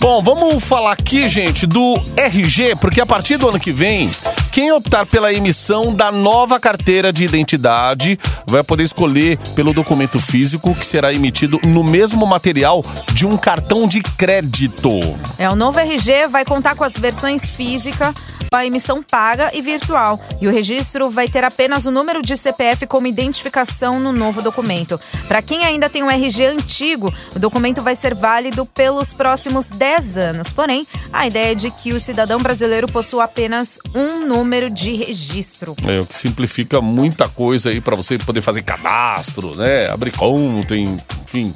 Bom, 0.00 0.22
vamos 0.22 0.62
falar 0.64 0.92
aqui, 0.92 1.28
gente, 1.28 1.66
do 1.66 1.94
RG, 2.16 2.76
porque 2.76 3.00
a 3.00 3.06
partir 3.06 3.36
do 3.36 3.48
ano 3.48 3.58
que 3.58 3.72
vem, 3.72 4.10
quem 4.52 4.70
optar 4.70 5.06
pela 5.06 5.32
emissão 5.32 5.94
da 5.94 6.12
nova 6.12 6.60
carteira 6.60 7.12
de 7.12 7.24
identidade 7.24 8.18
vai 8.46 8.62
poder 8.62 8.82
escolher 8.82 9.38
pelo 9.54 9.72
documento 9.72 10.18
físico 10.18 10.74
que 10.74 10.84
será 10.84 11.12
emitido 11.12 11.58
no 11.66 11.82
mesmo 11.82 12.26
material 12.26 12.84
de 13.12 13.26
um 13.26 13.36
cartão 13.36 13.88
de 13.88 14.02
crédito. 14.02 14.90
É, 15.38 15.48
o 15.48 15.56
novo 15.56 15.80
RG 15.80 16.28
vai 16.28 16.44
contar 16.44 16.74
com 16.76 16.84
as 16.84 16.96
versões 16.96 17.48
física, 17.48 18.12
a 18.58 18.66
emissão 18.66 19.02
paga 19.02 19.50
e 19.54 19.60
virtual. 19.62 20.20
E 20.40 20.46
o 20.48 20.52
registro 20.52 21.10
vai 21.10 21.28
ter 21.28 21.44
apenas 21.44 21.86
o 21.86 21.90
número 21.90 22.22
de 22.22 22.36
CPF 22.36 22.86
como 22.86 23.06
identificação 23.06 23.98
no 24.00 24.12
novo 24.12 24.40
documento. 24.42 24.98
Para 25.28 25.42
quem 25.42 25.64
ainda 25.64 25.88
tem 25.90 26.02
um 26.02 26.10
RG 26.10 26.46
antigo, 26.46 27.12
o 27.34 27.38
documento 27.38 27.82
vai 27.82 27.94
ser 27.94 28.14
válido 28.14 28.64
pelos 28.66 29.12
próximos 29.12 29.68
10 29.68 30.16
anos. 30.16 30.50
Porém, 30.50 30.86
a 31.12 31.26
ideia 31.26 31.52
é 31.52 31.54
de 31.54 31.70
que 31.70 31.92
o 31.92 32.00
cidadão 32.00 32.38
brasileiro 32.38 32.86
possua 32.88 33.24
apenas 33.24 33.78
um 33.94 34.26
número 34.26 34.70
de 34.70 34.94
registro. 34.94 35.74
É, 35.86 36.00
o 36.00 36.06
que 36.06 36.16
simplifica 36.16 36.80
muita 36.80 37.28
coisa 37.28 37.70
aí 37.70 37.80
pra 37.80 37.96
você 37.96 38.18
poder 38.18 38.40
fazer 38.42 38.62
cadastro, 38.62 39.56
né? 39.56 39.88
Abrir 39.90 40.12
conta, 40.16 40.76
enfim. 40.76 41.54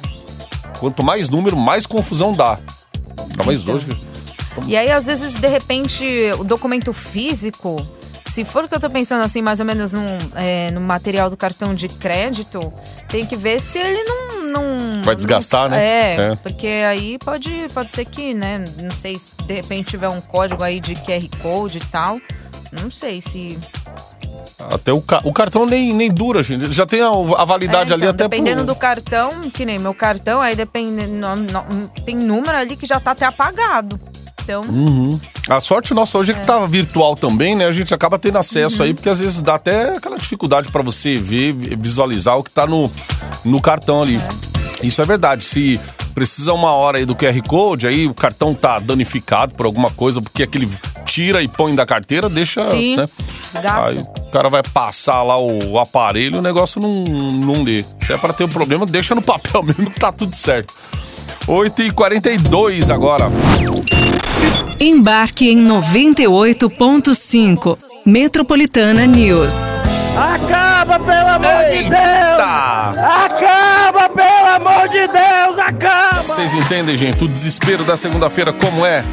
Quanto 0.79 1.03
mais 1.03 1.29
número, 1.29 1.57
mais 1.57 1.85
confusão 1.85 2.33
dá. 2.33 2.57
Ainda 3.31 3.43
mais 3.43 3.61
Então. 3.61 3.75
hoje. 3.75 3.87
E 4.67 4.75
aí, 4.77 4.91
às 4.91 5.05
vezes, 5.05 5.33
de 5.33 5.47
repente, 5.47 6.05
o 6.39 6.43
documento 6.43 6.93
físico, 6.93 7.77
se 8.27 8.45
for 8.45 8.65
o 8.65 8.67
que 8.69 8.75
eu 8.75 8.79
tô 8.79 8.89
pensando 8.89 9.23
assim, 9.23 9.41
mais 9.41 9.59
ou 9.59 9.65
menos 9.65 9.93
num, 9.93 10.05
é, 10.35 10.69
no 10.71 10.81
material 10.81 11.29
do 11.29 11.37
cartão 11.37 11.73
de 11.73 11.87
crédito, 11.89 12.59
tem 13.07 13.25
que 13.25 13.35
ver 13.35 13.59
se 13.59 13.79
ele 13.79 14.03
não. 14.03 14.29
não 14.49 15.01
Vai 15.03 15.15
desgastar, 15.15 15.63
não- 15.69 15.77
né? 15.77 15.83
É, 16.15 16.21
É. 16.31 16.35
porque 16.35 16.67
aí 16.67 17.17
pode, 17.19 17.67
pode 17.73 17.93
ser 17.93 18.05
que, 18.05 18.33
né? 18.33 18.63
Não 18.83 18.91
sei 18.91 19.15
se 19.15 19.31
de 19.45 19.53
repente 19.53 19.91
tiver 19.91 20.09
um 20.09 20.21
código 20.21 20.63
aí 20.63 20.79
de 20.79 20.95
QR 20.95 21.27
Code 21.41 21.77
e 21.79 21.81
tal. 21.85 22.19
Não 22.81 22.91
sei 22.91 23.19
se. 23.21 23.57
Até 24.71 24.91
o, 24.91 25.01
ca- 25.01 25.21
o 25.23 25.31
cartão 25.33 25.65
nem, 25.65 25.93
nem 25.93 26.11
dura, 26.11 26.43
gente. 26.43 26.71
Já 26.73 26.85
tem 26.85 27.01
a, 27.01 27.07
a 27.09 27.45
validade 27.45 27.91
É, 27.91 27.93
ali 27.93 28.03
então, 28.03 28.09
até 28.13 28.23
Dependendo 28.27 28.65
pro... 28.65 28.73
do 28.73 28.75
cartão, 28.75 29.49
que 29.49 29.65
nem 29.65 29.79
meu 29.79 29.93
cartão, 29.93 30.39
aí 30.41 30.55
depende. 30.55 31.07
no- 31.07 31.35
no- 31.37 31.87
tem 32.05 32.15
número 32.15 32.55
ali 32.55 32.75
que 32.75 32.85
já 32.85 32.99
tá 32.99 33.11
até 33.11 33.25
apagado. 33.25 33.99
Então. 34.49 34.61
Uhum. 34.61 35.19
A 35.47 35.59
sorte 35.59 35.93
nossa 35.93 36.17
hoje 36.17 36.31
é 36.31 36.33
que 36.33 36.43
tá 36.43 36.65
virtual 36.65 37.15
também, 37.15 37.55
né? 37.55 37.67
A 37.67 37.71
gente 37.71 37.93
acaba 37.93 38.17
tendo 38.17 38.39
acesso 38.39 38.77
Uhum. 38.77 38.83
aí, 38.85 38.93
porque 38.95 39.07
às 39.07 39.19
vezes 39.19 39.41
dá 39.43 39.55
até 39.55 39.95
aquela 39.95 40.17
dificuldade 40.17 40.71
pra 40.71 40.81
você 40.81 41.15
ver, 41.15 41.53
visualizar 41.53 42.35
o 42.35 42.43
que 42.43 42.49
tá 42.49 42.65
no, 42.65 42.91
no 43.45 43.61
cartão 43.61 44.01
ali. 44.01 44.19
Isso 44.81 45.01
é 45.01 45.05
verdade. 45.05 45.45
Se 45.45 45.79
precisa 46.15 46.51
uma 46.51 46.71
hora 46.71 46.97
aí 46.97 47.05
do 47.05 47.15
QR 47.15 47.39
Code, 47.47 47.85
aí 47.85 48.07
o 48.07 48.13
cartão 48.13 48.55
tá 48.55 48.79
danificado 48.79 49.53
por 49.53 49.67
alguma 49.67 49.91
coisa, 49.91 50.19
porque 50.19 50.41
aquele 50.41 50.67
tira 51.05 51.43
e 51.43 51.47
põe 51.47 51.75
da 51.75 51.85
carteira, 51.85 52.27
deixa, 52.27 52.65
Sim, 52.65 52.95
né? 52.97 53.07
Aí 53.83 53.99
o 53.99 54.31
cara 54.31 54.49
vai 54.49 54.63
passar 54.63 55.21
lá 55.23 55.37
o 55.39 55.77
aparelho, 55.79 56.39
o 56.39 56.41
negócio 56.41 56.81
não, 56.81 57.03
não 57.03 57.63
lê. 57.63 57.85
Se 58.01 58.13
é 58.13 58.17
pra 58.17 58.33
ter 58.33 58.45
um 58.45 58.49
problema, 58.49 58.85
deixa 58.85 59.13
no 59.13 59.21
papel 59.21 59.61
mesmo 59.63 59.91
que 59.91 59.99
tá 59.99 60.11
tudo 60.11 60.35
certo. 60.35 60.73
8h42 61.47 62.93
agora. 62.93 63.25
Embarque 64.81 65.49
em 65.49 65.57
98.5. 65.67 67.77
Metropolitana 68.05 69.05
News. 69.05 69.53
Acaba, 70.17 70.97
pelo 70.97 71.27
amor 71.27 71.65
de 71.65 71.83
Deus! 71.83 71.91
Eita! 71.91 73.25
Acaba, 73.25 74.07
pelo 74.07 74.47
amor 74.55 74.87
de 74.87 75.05
Deus! 75.05 75.59
Acaba! 75.59 76.15
Vocês 76.15 76.53
entendem, 76.53 76.95
gente, 76.95 77.21
o 77.25 77.27
desespero 77.27 77.83
da 77.83 77.97
segunda-feira 77.97 78.53
como 78.53 78.85
é? 78.85 79.03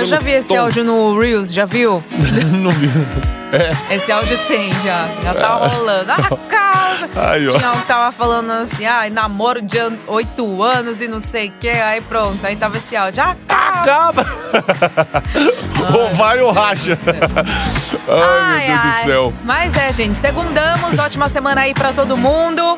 Eu 0.00 0.04
já 0.06 0.18
vi 0.18 0.32
esse 0.32 0.48
tom. 0.48 0.60
áudio 0.60 0.84
no 0.84 1.18
Reels, 1.18 1.52
já 1.52 1.64
viu? 1.64 2.02
não 2.52 2.70
vi. 2.70 2.88
É. 3.52 3.70
Esse 3.94 4.10
áudio 4.10 4.36
tem 4.48 4.72
já. 4.84 5.08
Já 5.22 5.34
tá 5.34 5.54
rolando. 5.54 6.10
Ah, 6.10 6.36
casa! 6.48 7.08
Aí, 7.30 7.48
ó. 7.48 7.56
Tinha 7.56 7.72
um 7.72 7.80
que 7.80 7.86
tava 7.86 8.12
falando 8.12 8.50
assim, 8.50 8.84
ah, 8.84 9.08
namoro 9.10 9.62
de 9.62 9.78
oito 10.08 10.62
anos 10.62 11.00
e 11.00 11.08
não 11.08 11.20
sei 11.20 11.48
o 11.48 11.52
que. 11.52 11.68
Aí 11.68 12.00
pronto, 12.00 12.44
aí 12.44 12.56
tava 12.56 12.76
esse 12.76 12.96
áudio. 12.96 13.22
Ah, 13.22 13.36
casa! 13.46 13.80
Acaba! 13.80 14.26
vai 16.14 16.40
ou 16.40 16.50
racha. 16.50 16.98
Ai, 18.08 18.66
meu 18.66 18.78
Deus 18.78 18.96
do 18.96 19.02
céu. 19.04 19.32
Mas 19.44 19.76
é, 19.76 19.92
gente, 19.92 20.18
segundamos. 20.18 20.98
Ótima 20.98 21.28
semana 21.28 21.62
aí 21.62 21.72
pra 21.74 21.92
todo 21.92 22.16
mundo. 22.16 22.74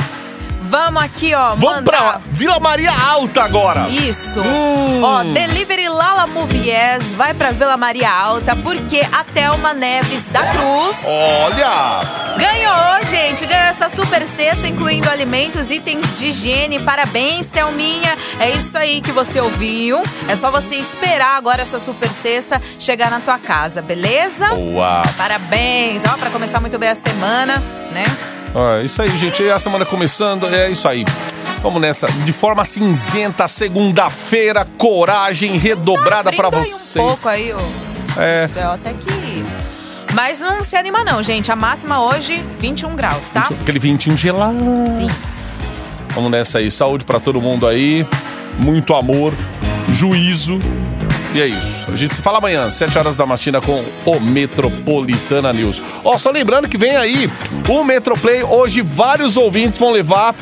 Vamos 0.68 1.02
aqui, 1.02 1.35
ó. 1.35 1.54
Vamos 1.54 1.83
pra 1.83 2.20
Vila 2.31 2.61
Maria 2.61 2.92
Alta 2.92 3.42
agora. 3.42 3.88
Isso. 3.88 4.40
Hum. 4.40 5.02
Ó, 5.02 5.22
Delivery 5.24 5.88
Lala 5.88 6.26
Movies 6.26 7.12
vai 7.16 7.33
pra 7.33 7.50
Vila 7.50 7.76
Maria 7.76 8.11
Alta 8.11 8.54
porque 8.57 9.00
a 9.12 9.24
Thelma 9.24 9.72
Neves 9.72 10.26
da 10.31 10.46
Cruz 10.48 11.00
Olha! 11.04 12.02
ganhou, 12.37 13.04
gente. 13.04 13.46
Ganhou 13.46 13.64
essa 13.64 13.88
super 13.88 14.26
cesta, 14.26 14.66
incluindo 14.68 15.09
alimentos, 15.11 15.70
itens 15.70 16.18
de 16.18 16.28
higiene. 16.28 16.78
Parabéns, 16.81 17.46
Thelminha. 17.46 18.16
É 18.38 18.50
isso 18.50 18.76
aí 18.76 19.00
que 19.00 19.11
você 19.11 19.40
ouviu. 19.40 20.02
É 20.28 20.37
só 20.37 20.50
você 20.50 20.76
esperar 20.76 21.37
agora 21.38 21.62
essa 21.62 21.81
super 21.81 22.09
cesta 22.11 22.61
chegar 22.78 23.11
na 23.11 23.20
tua 23.20 23.38
casa, 23.38 23.81
beleza? 23.81 24.48
Boa! 24.48 25.02
Parabéns. 25.16 26.02
Ó, 26.04 26.16
pra 26.18 26.31
começar 26.31 26.61
muito 26.61 26.78
bem 26.78 26.90
a 26.90 26.94
semana, 26.94 27.57
né? 27.90 28.04
É 28.55 28.83
isso 28.83 29.01
aí, 29.03 29.09
gente. 29.17 29.43
E 29.43 29.51
a 29.51 29.59
semana 29.59 29.85
começando, 29.85 30.47
é 30.47 30.71
isso 30.71 30.89
aí. 30.89 31.05
Vamos 31.63 31.81
nessa. 31.81 32.07
De 32.07 32.33
forma 32.33 32.65
cinzenta, 32.65 33.47
segunda-feira, 33.49 34.67
coragem 34.77 35.57
redobrada 35.59 36.33
pra 36.33 36.49
Abrindo 36.49 36.65
aí 36.65 36.71
você. 36.71 37.01
um 37.01 37.07
pouco 37.09 37.29
aí, 37.29 37.53
ó. 37.53 38.21
É. 38.21 38.49
Céu, 38.49 38.73
até 38.73 38.93
que... 38.93 39.45
Mas 40.15 40.41
não 40.41 40.63
se 40.65 40.75
anima 40.77 41.05
não, 41.05 41.23
gente. 41.23 41.53
A 41.53 41.57
máxima 41.57 42.03
hoje, 42.03 42.45
21 42.59 42.97
graus, 42.97 43.29
tá? 43.31 43.43
Aquele 43.61 43.79
ventinho 43.79 44.17
gelado. 44.17 44.59
Sim. 44.97 45.09
Vamos 46.11 46.31
nessa 46.31 46.59
aí. 46.59 46.71
Saúde 46.71 47.05
pra 47.05 47.21
todo 47.21 47.41
mundo 47.41 47.67
aí. 47.67 48.07
Muito 48.59 48.95
amor, 48.95 49.33
juízo 49.93 50.59
E 51.35 51.43
é 51.43 51.47
isso. 51.47 51.87
A 51.91 51.95
gente 51.95 52.17
se 52.17 52.23
fala 52.23 52.38
amanhã, 52.38 52.71
7 52.71 52.97
horas 52.99 53.17
da 53.17 53.27
matina, 53.27 53.61
com 53.61 53.85
o 54.07 54.21
Metropolitana 54.21 55.53
News. 55.53 55.83
Ó, 56.03 56.17
só 56.17 56.31
lembrando 56.31 56.69
que 56.69 56.79
vem 56.79 56.97
aí 56.97 57.31
o 57.69 57.85
Metroplay. 57.85 58.43
Hoje 58.43 58.81
vários 58.81 59.37
ouvintes 59.37 59.79
vão 59.79 59.91
levar. 59.91 60.35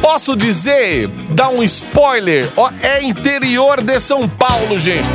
posso 0.00 0.36
dizer, 0.36 1.08
dar 1.30 1.50
um 1.50 1.62
spoiler? 1.62 2.48
Ó, 2.56 2.70
é 2.82 3.02
interior 3.02 3.80
de 3.80 4.00
São 4.00 4.28
Paulo, 4.28 4.78
gente. 4.78 5.08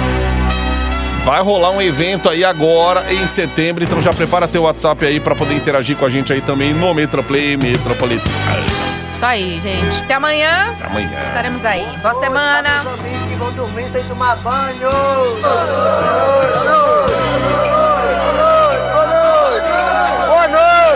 Vai 1.25 1.41
rolar 1.41 1.71
um 1.71 1.82
evento 1.82 2.30
aí 2.30 2.45
agora 2.45 3.13
em 3.13 3.28
setembro, 3.28 3.84
então 3.84 4.02
já 4.02 4.13
prepara 4.13 4.47
teu 4.47 4.63
WhatsApp 4.63 5.06
aí 5.06 5.19
pra 5.19 5.36
poder 5.36 5.54
interagir 5.54 5.97
com 5.97 6.06
a 6.06 6.10
gente 6.10 6.32
aí 6.32 6.41
também 6.41 6.73
no 6.73 6.93
Metroplay 6.93 7.58
Metropolitana. 7.58 8.78
Isso 9.19 9.25
aí, 9.25 9.60
gente. 9.60 10.01
Até 10.05 10.13
amanhã. 10.13 10.71
Até 10.71 10.86
amanhã. 10.86 11.10
Estaremos 11.27 11.65
aí. 11.65 11.86
Boa 12.01 12.13
semana. 12.13 12.86
que 13.27 13.36
vão 13.36 13.51
dormir 13.51 13.89
sem 13.91 14.01
tomar 14.05 14.38
banho. 14.41 14.89
Boa 20.25 20.47
noite. 20.47 20.88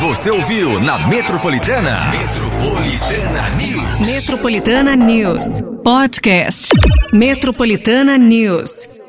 Você 0.00 0.30
ouviu 0.30 0.80
na 0.80 0.98
Metropolitana? 1.08 2.10
Metropolitana 2.10 3.50
News. 3.50 4.06
Metropolitana 4.06 4.96
News. 4.96 5.60
Podcast. 5.84 6.68
Metropolitana 7.12 8.16
News. 8.16 9.01